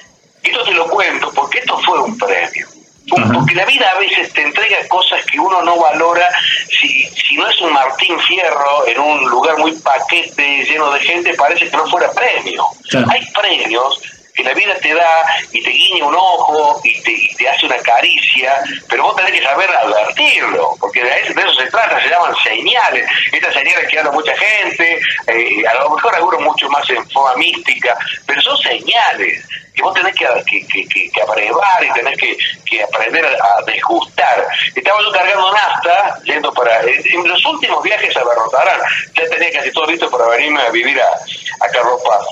esto 0.43 0.63
te 0.63 0.71
lo 0.71 0.87
cuento 0.87 1.31
porque 1.33 1.59
esto 1.59 1.77
fue 1.79 1.99
un 1.99 2.17
premio. 2.17 2.67
Porque 3.09 3.55
la 3.55 3.65
vida 3.65 3.89
a 3.93 3.99
veces 3.99 4.31
te 4.33 4.41
entrega 4.41 4.87
cosas 4.87 5.25
que 5.25 5.39
uno 5.39 5.61
no 5.63 5.77
valora. 5.77 6.29
Si, 6.69 7.05
si 7.07 7.35
no 7.35 7.47
es 7.49 7.59
un 7.61 7.73
Martín 7.73 8.19
Fierro 8.21 8.87
en 8.87 8.99
un 8.99 9.29
lugar 9.29 9.57
muy 9.57 9.73
paquete 9.73 10.65
lleno 10.65 10.91
de 10.91 10.99
gente, 11.01 11.33
parece 11.33 11.69
que 11.69 11.77
no 11.77 11.87
fuera 11.87 12.11
premio. 12.11 12.65
Hay 13.09 13.25
premios 13.31 14.01
que 14.39 14.43
la 14.43 14.53
vida 14.53 14.75
te 14.79 14.93
da 14.93 15.25
y 15.51 15.61
te 15.61 15.69
guiña 15.69 16.05
un 16.05 16.15
ojo 16.15 16.79
y 16.83 17.01
te, 17.01 17.35
te 17.37 17.49
hace 17.49 17.65
una 17.65 17.77
caricia, 17.77 18.53
pero 18.87 19.03
vos 19.03 19.15
tenés 19.17 19.33
que 19.33 19.43
saber 19.43 19.69
advertirlo, 19.69 20.77
porque 20.79 21.03
de 21.03 21.21
eso, 21.21 21.33
de 21.33 21.41
eso 21.41 21.58
trata, 21.69 22.01
se 22.01 22.09
llaman 22.09 22.35
señales. 22.43 23.07
Estas 23.31 23.53
señales 23.53 23.87
que 23.89 23.99
habla 23.99 24.11
mucha 24.11 24.35
gente, 24.35 25.01
eh, 25.27 25.67
a 25.67 25.73
lo 25.75 25.91
mejor 25.91 26.15
algunos 26.15 26.41
mucho 26.41 26.69
más 26.69 26.89
en 26.89 27.09
forma 27.09 27.35
mística, 27.35 27.97
pero 28.25 28.41
son 28.41 28.57
señales 28.57 29.45
que 29.79 29.83
vos 29.83 29.93
tenés 29.93 30.13
que, 30.15 30.27
que, 30.67 30.87
que, 30.87 31.09
que 31.09 31.21
abrevar 31.21 31.83
y 31.83 31.93
tenés 31.93 32.17
que, 32.17 32.37
que 32.65 32.83
aprender 32.83 33.25
a, 33.25 33.61
desgustar. 33.65 34.47
Estaba 34.75 35.01
yo 35.01 35.11
cargando 35.11 35.51
nafta, 35.53 36.19
yendo 36.25 36.53
para. 36.53 36.81
En, 36.81 37.27
los 37.27 37.45
últimos 37.45 37.81
viajes 37.83 38.15
a 38.17 38.23
Berrotarán, 38.23 38.81
ya 39.15 39.29
tenía 39.29 39.51
casi 39.51 39.71
todo 39.71 39.85
listo 39.85 40.09
para 40.09 40.27
venirme 40.27 40.61
a 40.61 40.69
vivir 40.69 40.99
a, 41.01 41.65
a 41.65 41.69
Carropaz. 41.69 42.25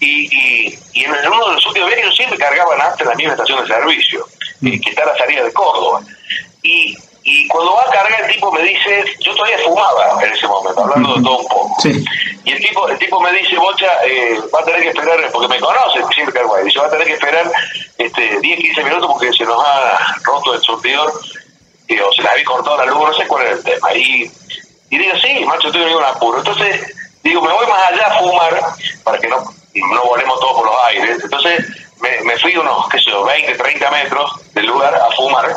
Y, 0.00 0.28
y, 0.30 0.78
y, 0.92 1.04
en 1.04 1.10
uno 1.10 1.48
de 1.48 1.54
los 1.54 1.66
últimos 1.66 1.88
viajes 1.88 2.06
yo 2.06 2.12
siempre 2.12 2.38
cargaba 2.38 2.76
nafta 2.76 3.02
en 3.02 3.08
la 3.08 3.14
misma 3.16 3.32
estación 3.32 3.60
de 3.62 3.74
servicio, 3.74 4.26
que 4.60 4.90
está 4.90 5.02
a 5.02 5.06
la 5.06 5.18
salida 5.18 5.42
de 5.42 5.52
Córdoba. 5.52 6.00
Y 6.62 6.96
y 7.26 7.48
cuando 7.48 7.74
va 7.74 7.82
a 7.82 7.90
cargar 7.90 8.20
el 8.20 8.34
tipo 8.34 8.52
me 8.52 8.62
dice, 8.62 9.02
yo 9.20 9.34
todavía 9.34 9.58
fumaba 9.64 10.22
en 10.22 10.30
ese 10.30 10.46
momento, 10.46 10.82
hablando 10.82 11.14
de 11.14 11.22
todo 11.22 11.38
un 11.38 11.48
poco. 11.48 11.76
Y 12.44 12.52
el 12.52 12.58
tipo, 12.58 12.86
el 12.86 12.98
tipo 12.98 13.18
me 13.18 13.32
dice, 13.32 13.56
Bocha, 13.56 13.90
eh, 14.04 14.38
va 14.54 14.60
a 14.60 14.64
tener 14.64 14.82
que 14.82 14.88
esperar, 14.90 15.30
porque 15.32 15.48
me 15.48 15.58
conoce, 15.58 16.04
siempre 16.12 16.34
cargo 16.34 16.54
ahí, 16.54 16.64
dice, 16.64 16.78
va 16.78 16.86
a 16.86 16.90
tener 16.90 17.06
que 17.06 17.14
esperar 17.14 17.50
este, 17.96 18.40
10, 18.40 18.58
15 18.60 18.84
minutos 18.84 19.10
porque 19.10 19.32
se 19.32 19.44
nos 19.44 19.64
ha 19.64 20.16
roto 20.22 20.52
el 20.52 20.60
surtidor, 20.60 21.10
o 21.10 22.12
se 22.12 22.22
le 22.22 22.28
había 22.28 22.44
cortado 22.44 22.76
la 22.76 22.86
luz, 22.86 23.00
no 23.00 23.14
sé 23.14 23.26
cuál 23.26 23.46
era 23.46 23.52
el 23.52 23.64
tema. 23.64 23.94
Y, 23.94 24.30
y 24.90 24.98
digo, 24.98 25.16
sí, 25.16 25.44
macho, 25.46 25.68
estoy 25.68 25.80
en 25.80 25.88
ningún 25.88 26.04
apuro. 26.04 26.38
Entonces, 26.38 26.94
digo, 27.22 27.40
me 27.40 27.54
voy 27.54 27.66
más 27.66 27.90
allá 27.90 28.06
a 28.06 28.18
fumar, 28.18 28.60
para 29.02 29.18
que 29.18 29.28
no, 29.28 29.38
no 29.38 30.04
volemos 30.04 30.38
todos 30.40 30.56
por 30.58 30.66
los 30.66 30.76
aires. 30.88 31.18
Entonces, 31.24 31.66
me, 32.02 32.20
me 32.20 32.38
fui 32.38 32.54
unos, 32.54 32.86
qué 32.90 32.98
sé 32.98 33.10
yo, 33.10 33.24
20, 33.24 33.54
30 33.54 33.90
metros 33.90 34.30
del 34.52 34.66
lugar 34.66 34.94
a 34.94 35.10
fumar 35.16 35.56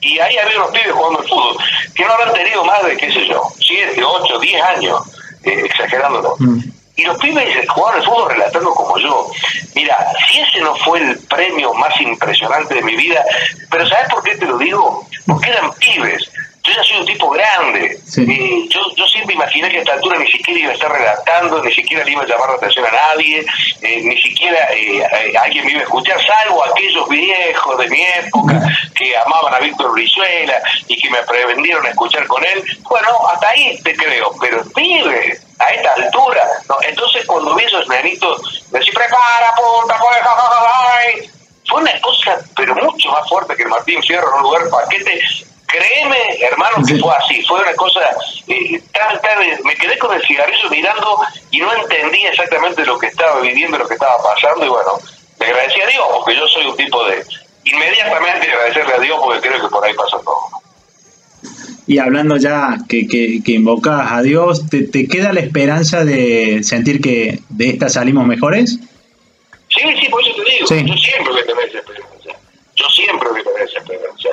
y 0.00 0.18
ahí 0.18 0.36
había 0.36 0.58
unos 0.58 0.70
pibes 0.70 0.92
jugando 0.92 1.20
al 1.20 1.28
fútbol, 1.28 1.56
que 1.94 2.04
no 2.04 2.12
habrán 2.12 2.34
tenido 2.34 2.64
más 2.64 2.84
de, 2.84 2.96
qué 2.96 3.12
sé 3.12 3.26
yo, 3.26 3.42
7, 3.58 4.02
8, 4.02 4.38
10 4.38 4.62
años, 4.62 5.02
eh, 5.42 5.62
exagerándolo. 5.64 6.36
Mm. 6.38 6.60
y 6.96 7.02
los 7.02 7.18
pibes 7.18 7.68
jugaban 7.68 7.98
el 7.98 8.04
fútbol 8.06 8.30
relatando 8.32 8.74
como 8.74 8.98
yo. 8.98 9.30
Mira, 9.74 9.98
si 10.30 10.40
ese 10.40 10.60
no 10.60 10.74
fue 10.76 10.98
el 11.00 11.18
premio 11.28 11.74
más 11.74 12.00
impresionante 12.00 12.74
de 12.74 12.82
mi 12.82 12.96
vida, 12.96 13.22
pero 13.70 13.86
¿sabes 13.86 14.08
por 14.10 14.22
qué 14.22 14.36
te 14.36 14.46
lo 14.46 14.56
digo? 14.56 15.06
Porque 15.26 15.50
eran 15.50 15.72
pibes. 15.74 16.30
Yo 16.66 16.72
ya 16.72 16.82
soy 16.82 16.96
un 16.98 17.06
tipo 17.06 17.30
grande. 17.30 17.96
Eh, 18.16 18.68
yo, 18.68 18.80
yo 18.96 19.06
siempre 19.06 19.34
imaginé 19.34 19.70
que 19.70 19.76
a 19.76 19.80
esta 19.80 19.92
altura 19.92 20.18
ni 20.18 20.28
siquiera 20.28 20.58
iba 20.58 20.70
a 20.72 20.74
estar 20.74 20.90
relatando, 20.90 21.62
ni 21.62 21.72
siquiera 21.72 22.04
le 22.04 22.10
iba 22.10 22.22
a 22.22 22.26
llamar 22.26 22.50
la 22.50 22.56
atención 22.56 22.84
a 22.86 22.90
nadie, 22.90 23.46
eh, 23.82 24.00
ni 24.02 24.20
siquiera 24.20 24.68
eh, 24.72 25.32
alguien 25.40 25.64
me 25.64 25.72
iba 25.72 25.80
a 25.80 25.84
escuchar, 25.84 26.18
salvo 26.26 26.64
aquellos 26.64 27.08
viejos 27.08 27.78
de 27.78 27.88
mi 27.88 28.02
época 28.02 28.60
que 28.96 29.16
amaban 29.16 29.54
a 29.54 29.58
Víctor 29.60 29.92
Brizuela 29.92 30.60
y 30.88 31.00
que 31.00 31.08
me 31.08 31.18
prevendieron 31.18 31.86
a 31.86 31.90
escuchar 31.90 32.26
con 32.26 32.44
él. 32.44 32.64
Bueno, 32.82 33.28
hasta 33.28 33.48
ahí 33.48 33.78
te 33.84 33.94
creo, 33.94 34.32
pero 34.40 34.64
pibe, 34.74 35.38
a 35.58 35.70
esta 35.70 35.94
altura. 35.94 36.42
No, 36.68 36.76
entonces 36.82 37.24
cuando 37.26 37.54
vi 37.54 37.64
esos 37.64 37.86
nenitos, 37.88 38.68
decir, 38.72 38.92
prepara, 38.92 39.54
punta, 39.54 39.98
pues, 40.00 41.30
fue 41.68 41.80
una 41.80 42.00
cosa, 42.00 42.38
pero 42.56 42.74
mucho 42.74 43.10
más 43.10 43.28
fuerte 43.28 43.54
que 43.56 43.62
el 43.62 43.68
Martín 43.68 44.02
Fierro 44.02 44.28
en 44.28 44.34
un 44.34 44.42
lugar 44.42 44.62
paquete 44.70 45.20
Créeme, 45.66 46.16
hermano, 46.40 46.76
que 46.86 46.96
fue 46.98 47.14
así. 47.16 47.42
Fue 47.42 47.60
una 47.60 47.74
cosa. 47.74 48.00
Eh, 48.46 48.80
me 49.64 49.74
quedé 49.74 49.98
con 49.98 50.14
el 50.14 50.22
cigarrillo 50.22 50.70
mirando 50.70 51.18
y 51.50 51.58
no 51.58 51.72
entendía 51.74 52.30
exactamente 52.30 52.84
lo 52.84 52.98
que 52.98 53.08
estaba 53.08 53.40
viviendo, 53.40 53.78
lo 53.78 53.88
que 53.88 53.94
estaba 53.94 54.16
pasando. 54.22 54.64
Y 54.64 54.68
bueno, 54.68 54.92
le 55.40 55.46
agradecí 55.46 55.80
a 55.80 55.86
Dios, 55.86 56.04
porque 56.12 56.36
yo 56.36 56.46
soy 56.48 56.66
un 56.66 56.76
tipo 56.76 57.04
de. 57.06 57.24
Inmediatamente 57.64 58.48
agradecerle 58.48 58.94
a 58.94 59.00
Dios, 59.00 59.18
porque 59.20 59.48
creo 59.48 59.60
que 59.60 59.68
por 59.68 59.84
ahí 59.84 59.92
pasó 59.94 60.18
todo. 60.20 60.56
Y 61.88 61.98
hablando 61.98 62.36
ya 62.36 62.78
que, 62.88 63.06
que, 63.06 63.42
que 63.44 63.52
invocas 63.52 64.12
a 64.12 64.22
Dios, 64.22 64.68
¿te, 64.68 64.82
¿te, 64.82 65.06
queda 65.06 65.32
la 65.32 65.40
esperanza 65.40 66.04
de 66.04 66.62
sentir 66.62 67.00
que 67.00 67.40
de 67.48 67.70
esta 67.70 67.88
salimos 67.88 68.26
mejores? 68.26 68.78
Sí, 69.68 69.82
sí, 70.00 70.08
por 70.08 70.22
eso 70.22 70.34
te 70.36 70.50
digo. 70.50 70.86
Yo 70.86 70.96
siempre 70.96 71.32
voy 71.32 71.40
a 71.40 71.46
tener 71.46 71.68
esa 71.68 71.78
esperanza. 71.78 72.40
Yo 72.76 72.88
siempre 72.90 73.28
voy 73.28 73.40
a 73.40 73.44
tener 73.44 73.62
esa 73.62 73.78
esperanza 73.78 74.28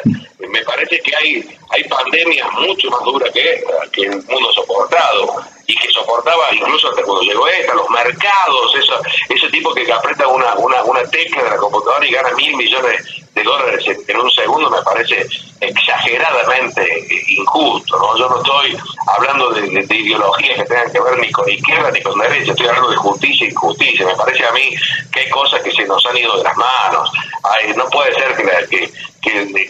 me 0.53 0.61
parece 0.61 0.99
que 0.99 1.15
hay, 1.15 1.43
hay 1.71 1.83
pandemias 1.85 2.47
mucho 2.53 2.89
más 2.91 3.03
duras 3.03 3.31
que 3.31 3.55
esta, 3.55 3.73
que 3.91 4.03
el 4.03 4.23
mundo 4.23 4.49
ha 4.49 4.53
soportado, 4.53 5.43
y 5.65 5.75
que 5.75 5.89
soportaba 5.89 6.53
incluso 6.53 6.89
hasta 6.89 7.01
cuando 7.03 7.23
llegó 7.23 7.47
esta, 7.47 7.73
los 7.73 7.89
mercados, 7.89 8.75
eso, 8.75 9.01
ese 9.29 9.49
tipo 9.49 9.73
que 9.73 9.91
aprieta 9.91 10.27
una, 10.27 10.53
una, 10.55 10.83
una 10.83 11.03
tecla 11.09 11.43
de 11.43 11.49
la 11.49 11.57
computadora 11.57 12.05
y 12.05 12.11
gana 12.11 12.31
mil 12.33 12.55
millones 12.55 13.23
de 13.33 13.43
dólares 13.43 13.83
en 14.07 14.19
un 14.19 14.29
segundo 14.29 14.69
me 14.69 14.81
parece 14.83 15.25
exageradamente 15.59 17.07
injusto. 17.29 17.97
¿no? 17.97 18.17
Yo 18.17 18.29
no 18.29 18.37
estoy 18.37 18.77
hablando 19.07 19.49
de, 19.51 19.67
ideologías 19.89 20.57
que 20.57 20.65
tengan 20.65 20.91
que 20.91 20.99
ver 20.99 21.17
ni 21.17 21.31
con 21.31 21.49
izquierda 21.49 21.89
ni 21.89 22.01
con 22.01 22.19
derecha, 22.19 22.51
estoy 22.51 22.67
hablando 22.67 22.91
de 22.91 22.97
justicia 22.97 23.47
y 23.47 23.49
injusticia. 23.49 24.05
Me 24.05 24.15
parece 24.15 24.45
a 24.45 24.51
mí 24.51 24.75
que 25.11 25.21
hay 25.21 25.29
cosas 25.29 25.61
que 25.61 25.71
se 25.71 25.85
nos 25.85 26.05
han 26.05 26.17
ido 26.17 26.37
de 26.37 26.43
las 26.43 26.57
manos. 26.57 27.11
no 27.75 27.89
puede 27.89 28.13
ser 28.13 28.35
que, 28.35 28.77
que, 28.77 28.91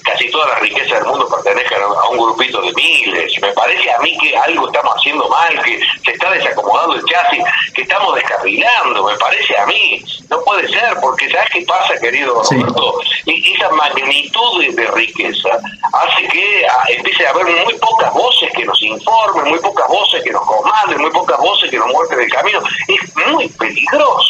casi 0.04 0.30
todas 0.32 0.50
las 0.50 0.60
riquezas 0.62 1.00
del 1.00 1.06
mundo 1.06 1.28
pertenezcan 1.30 1.82
a 1.82 2.10
un 2.10 2.18
grupito 2.18 2.62
de 2.62 2.74
miles. 2.74 3.34
Me 3.42 3.52
parece 3.54 3.92
a 3.92 4.00
mí 4.00 4.18
que 4.18 4.36
algo 4.36 4.68
estamos 4.68 4.96
haciendo 4.96 5.28
mal, 5.30 5.62
que 5.64 5.80
se 6.04 6.12
está 6.12 6.32
desacomodando 6.32 6.96
el 6.96 7.06
chasis, 7.06 7.44
que 7.74 7.84
estamos 7.84 8.16
descarrilando, 8.16 9.04
me 9.06 9.16
parece 9.18 9.58
a 9.58 9.66
mí. 9.66 10.04
No 10.30 10.42
puede 10.44 10.68
ser, 10.68 10.98
porque 11.02 11.30
¿sabes 11.30 11.50
qué 11.52 11.62
pasa, 11.68 11.94
querido 12.00 12.42
Roberto? 12.42 13.00
Y, 13.26 13.54
esa 13.54 13.70
magnitud 13.70 14.66
de, 14.74 14.88
riqueza 14.88 15.50
hace 15.94 16.28
que 16.28 16.66
ah, 16.66 16.86
empiece 16.90 17.26
a 17.26 17.30
haber 17.30 17.46
muy 17.46 17.74
pocas 17.76 18.12
voces 18.14 18.52
que 18.56 18.66
nos 18.66 18.82
informen, 18.82 19.50
muy 19.50 19.60
pocas 19.60 19.88
voces 19.88 20.24
que 20.24 20.32
nos 20.32 20.46
comanden, 20.46 21.02
muy 21.02 21.12
pocas 21.12 21.38
voces 21.38 21.70
que 21.70 21.78
nos 21.78 21.88
muestren 21.88 22.22
el 22.22 22.32
camino. 22.32 22.60
Es 22.88 23.16
muy 23.28 23.48
peligroso. 23.50 24.23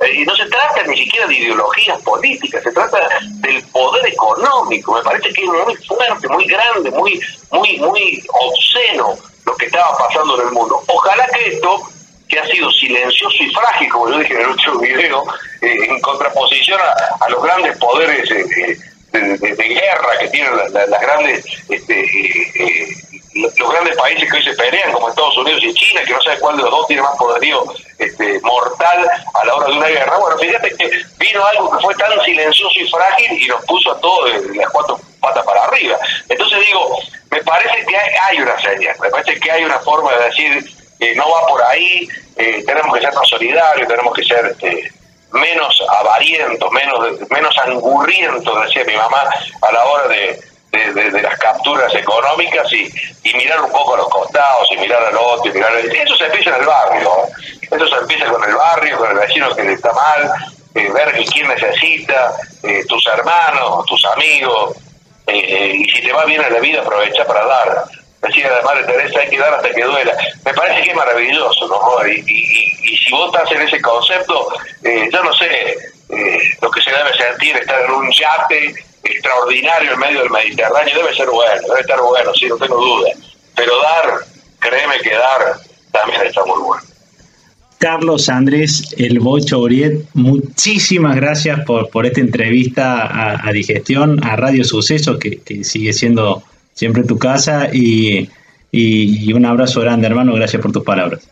Eh, 0.00 0.14
y 0.14 0.24
no 0.24 0.36
se 0.36 0.44
trata 0.46 0.82
ni 0.86 0.96
siquiera 0.96 1.26
de 1.26 1.34
ideologías 1.34 2.00
políticas, 2.02 2.62
se 2.62 2.72
trata 2.72 2.98
del 3.40 3.62
poder 3.68 4.06
económico. 4.06 4.94
Me 4.94 5.02
parece 5.02 5.32
que 5.32 5.42
es 5.42 5.48
muy 5.48 5.76
fuerte, 5.76 6.28
muy 6.28 6.46
grande, 6.46 6.90
muy, 6.90 7.20
muy, 7.50 7.78
muy 7.78 8.22
obsceno 8.32 9.16
lo 9.44 9.56
que 9.56 9.66
estaba 9.66 9.96
pasando 9.96 10.40
en 10.40 10.48
el 10.48 10.52
mundo. 10.52 10.82
Ojalá 10.86 11.26
que 11.28 11.48
esto 11.48 11.80
que 12.28 12.38
ha 12.38 12.46
sido 12.46 12.70
silencioso 12.72 13.36
y 13.40 13.54
frágil, 13.54 13.88
como 13.88 14.10
yo 14.10 14.18
dije 14.18 14.34
en 14.34 14.40
el 14.40 14.48
último 14.48 14.78
video, 14.80 15.24
eh, 15.62 15.76
en 15.88 16.00
contraposición 16.00 16.80
a, 17.20 17.30
los 17.30 17.42
grandes 17.42 17.78
poderes 17.78 18.30
eh, 18.30 18.78
de, 19.12 19.68
guerra 19.68 20.18
que 20.20 20.28
tienen 20.28 20.52
las 20.72 21.00
grandes 21.00 21.44
este, 21.68 22.04
los 23.36 23.70
grandes 23.72 23.96
países 23.96 24.30
que 24.30 24.36
hoy 24.36 24.42
se 24.44 24.54
pelean, 24.54 24.92
como 24.92 25.08
Estados 25.08 25.36
Unidos 25.38 25.62
y 25.62 25.74
China, 25.74 26.02
que 26.04 26.12
no 26.12 26.22
sabe 26.22 26.38
cuál 26.38 26.56
de 26.56 26.62
los 26.62 26.70
dos 26.70 26.86
tiene 26.86 27.02
más 27.02 27.16
poderío 27.16 27.64
este, 27.98 28.40
mortal 28.40 29.10
a 29.34 29.46
la 29.46 29.54
hora 29.54 29.66
de 29.68 29.72
una 29.72 29.88
guerra. 29.88 30.18
Bueno, 30.18 30.38
fíjate 30.38 30.74
que 30.76 30.90
vino 31.18 31.44
algo 31.44 31.70
que 31.70 31.82
fue 31.82 31.94
tan 31.94 32.20
silencioso 32.24 32.80
y 32.80 32.90
frágil 32.90 33.42
y 33.42 33.46
nos 33.48 33.64
puso 33.64 33.92
a 33.92 34.00
todos 34.00 34.42
de 34.42 34.54
las 34.54 34.70
cuatro 34.70 34.98
patas 35.20 35.44
para 35.44 35.64
arriba. 35.64 35.96
Entonces 36.28 36.58
digo, 36.66 36.98
me 37.30 37.42
parece 37.42 37.84
que 37.86 37.96
hay, 37.96 38.40
una 38.40 38.60
señal, 38.60 38.96
me 39.00 39.10
parece 39.10 39.38
que 39.40 39.50
hay 39.50 39.64
una 39.64 39.78
forma 39.80 40.12
de 40.14 40.24
decir, 40.24 40.64
que 40.98 41.14
no 41.14 41.24
va 41.30 41.46
por 41.46 41.62
ahí, 41.64 42.08
eh, 42.36 42.62
tenemos 42.64 42.94
que 42.96 43.02
ser 43.02 43.14
más 43.14 43.28
solidarios, 43.28 43.88
tenemos 43.88 44.14
que 44.14 44.24
ser 44.24 44.46
este, 44.46 44.92
menos 45.32 45.82
avarientos, 46.00 46.70
menos, 46.72 47.30
menos 47.30 47.58
angurrientos, 47.58 48.64
decía 48.64 48.84
mi 48.84 48.96
mamá, 48.96 49.22
a 49.62 49.72
la 49.72 49.84
hora 49.84 50.08
de, 50.08 50.40
de, 50.94 51.22
las 51.22 51.38
capturas 51.38 51.94
económicas 51.94 52.70
y, 52.72 52.90
y, 53.22 53.34
mirar 53.34 53.60
un 53.62 53.70
poco 53.70 53.94
a 53.94 53.98
los 53.98 54.08
costados 54.08 54.68
y 54.72 54.76
mirar 54.78 55.04
al 55.04 55.16
otro 55.16 55.50
y 55.50 55.54
mirar 55.54 55.76
eso 55.76 56.16
se 56.16 56.26
empieza 56.26 56.50
en 56.50 56.60
el 56.60 56.66
barrio 56.66 57.10
¿eh? 57.10 57.68
eso 57.70 57.86
se 57.86 57.94
empieza 57.96 58.26
con 58.26 58.44
el 58.44 58.54
barrio 58.54 58.98
con 58.98 59.10
el 59.10 59.18
vecino 59.18 59.54
que 59.54 59.64
le 59.64 59.72
está 59.72 59.92
mal 59.92 60.30
eh, 60.74 60.90
ver 60.92 61.14
quién 61.32 61.48
necesita 61.48 62.32
eh, 62.62 62.84
tus 62.88 63.06
hermanos 63.06 63.84
tus 63.86 64.04
amigos 64.06 64.76
y 65.28 65.84
si 65.90 66.02
te 66.02 66.12
va 66.12 66.24
bien 66.24 66.42
en 66.44 66.52
la 66.52 66.60
vida 66.60 66.82
aprovecha 66.82 67.24
para 67.26 67.44
dar 67.44 67.84
decía 68.22 68.48
la 68.48 68.62
madre 68.62 68.84
Teresa 68.84 69.20
hay 69.20 69.28
que 69.28 69.38
dar 69.38 69.54
hasta 69.54 69.70
que 69.70 69.82
duela 69.82 70.16
me 70.44 70.54
parece 70.54 70.82
que 70.82 70.90
es 70.90 70.96
maravilloso 70.96 71.66
¿no? 71.66 72.06
y, 72.06 72.22
y, 72.26 72.92
y 72.92 72.96
si 72.96 73.10
vos 73.10 73.34
estás 73.34 73.50
en 73.50 73.62
ese 73.62 73.80
concepto 73.80 74.48
yo 74.82 75.22
no 75.24 75.32
sé 75.32 75.76
lo 76.60 76.70
que 76.70 76.80
se 76.80 76.90
debe 76.90 77.12
sentir 77.16 77.56
estar 77.56 77.82
en 77.82 77.90
un 77.90 78.10
yate 78.12 78.74
extraordinario 79.06 79.92
en 79.92 79.98
medio 79.98 80.20
del 80.20 80.30
Mediterráneo, 80.30 80.94
debe 80.96 81.14
ser 81.14 81.28
bueno, 81.28 81.62
debe 81.68 81.80
estar 81.80 82.00
bueno, 82.00 82.32
sí, 82.34 82.46
no 82.46 82.56
tengo 82.56 82.76
duda. 82.76 83.10
Pero 83.54 83.72
dar, 83.82 84.20
créeme 84.58 84.98
que 85.02 85.14
dar 85.14 85.56
también 85.92 86.22
está 86.26 86.44
muy 86.44 86.62
bueno. 86.62 86.82
Carlos 87.78 88.28
Andrés 88.28 88.94
El 88.96 89.20
Bocho 89.20 89.58
Uriet, 89.58 90.06
muchísimas 90.14 91.16
gracias 91.16 91.60
por, 91.66 91.90
por 91.90 92.06
esta 92.06 92.20
entrevista 92.20 93.38
a, 93.46 93.52
Digestión, 93.52 94.24
a 94.24 94.36
Radio 94.36 94.64
Suceso, 94.64 95.18
que, 95.18 95.40
sigue 95.62 95.92
siendo 95.92 96.42
siempre 96.72 97.04
tu 97.04 97.18
casa, 97.18 97.68
y, 97.72 98.30
y, 98.72 99.32
un 99.32 99.44
abrazo 99.44 99.80
grande, 99.82 100.06
hermano, 100.06 100.32
gracias 100.34 100.62
por 100.62 100.72
tus 100.72 100.84
palabras. 100.84 101.28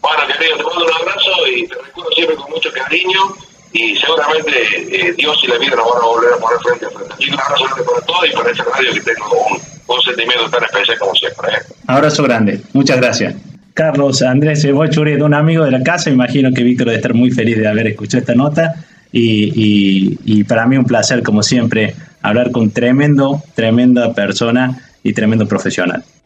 Bueno, 0.00 0.22
querido, 0.26 0.56
te 0.56 0.64
mando 0.64 0.84
un 0.84 0.92
abrazo 0.92 1.46
y 1.54 1.66
te 1.66 1.74
recuerdo 1.74 2.10
siempre 2.12 2.36
con 2.36 2.50
mucho 2.50 2.72
cariño 2.72 3.20
y 3.72 3.96
seguramente 3.96 4.52
eh, 4.90 5.14
Dios 5.16 5.38
y 5.44 5.46
la 5.48 5.58
vida 5.58 5.76
nos 5.76 5.86
van 5.94 6.02
a 6.02 6.06
volver 6.06 6.32
a 6.34 6.36
poner 6.38 6.58
frente 6.60 6.86
a 6.86 6.90
frente. 6.90 7.14
Y 7.18 7.30
un 7.30 7.40
abrazo 7.40 7.64
grande 7.64 7.84
para 7.84 8.06
todos 8.06 8.28
y 8.28 8.32
para 8.34 8.50
esa 8.50 8.64
radio 8.64 8.94
que 8.94 9.00
tengo 9.00 9.46
un, 9.86 10.02
sentimiento 10.02 10.48
tan 10.50 10.64
especial 10.64 10.98
como 10.98 11.14
siempre. 11.14 11.48
¿eh? 11.48 11.74
Abrazo 11.86 12.22
grande, 12.22 12.60
muchas 12.72 12.96
gracias. 12.98 13.34
Carlos 13.74 14.22
Andrés 14.22 14.70
Bochuri, 14.70 15.16
de 15.16 15.22
un 15.22 15.34
amigo 15.34 15.64
de 15.64 15.70
la 15.70 15.82
casa, 15.82 16.10
imagino 16.10 16.52
que 16.52 16.62
Víctor 16.62 16.86
debe 16.86 16.96
estar 16.96 17.14
muy 17.14 17.30
feliz 17.30 17.58
de 17.58 17.68
haber 17.68 17.86
escuchado 17.86 18.20
esta 18.20 18.34
nota 18.34 18.74
y, 19.12 19.52
y, 19.54 20.18
y 20.24 20.44
para 20.44 20.66
mí 20.66 20.76
un 20.76 20.84
placer, 20.84 21.22
como 21.22 21.42
siempre, 21.42 21.94
hablar 22.22 22.50
con 22.50 22.70
tremendo, 22.70 23.42
tremenda 23.54 24.12
persona 24.12 24.90
y 25.02 25.12
tremendo 25.12 25.46
profesional. 25.46 26.04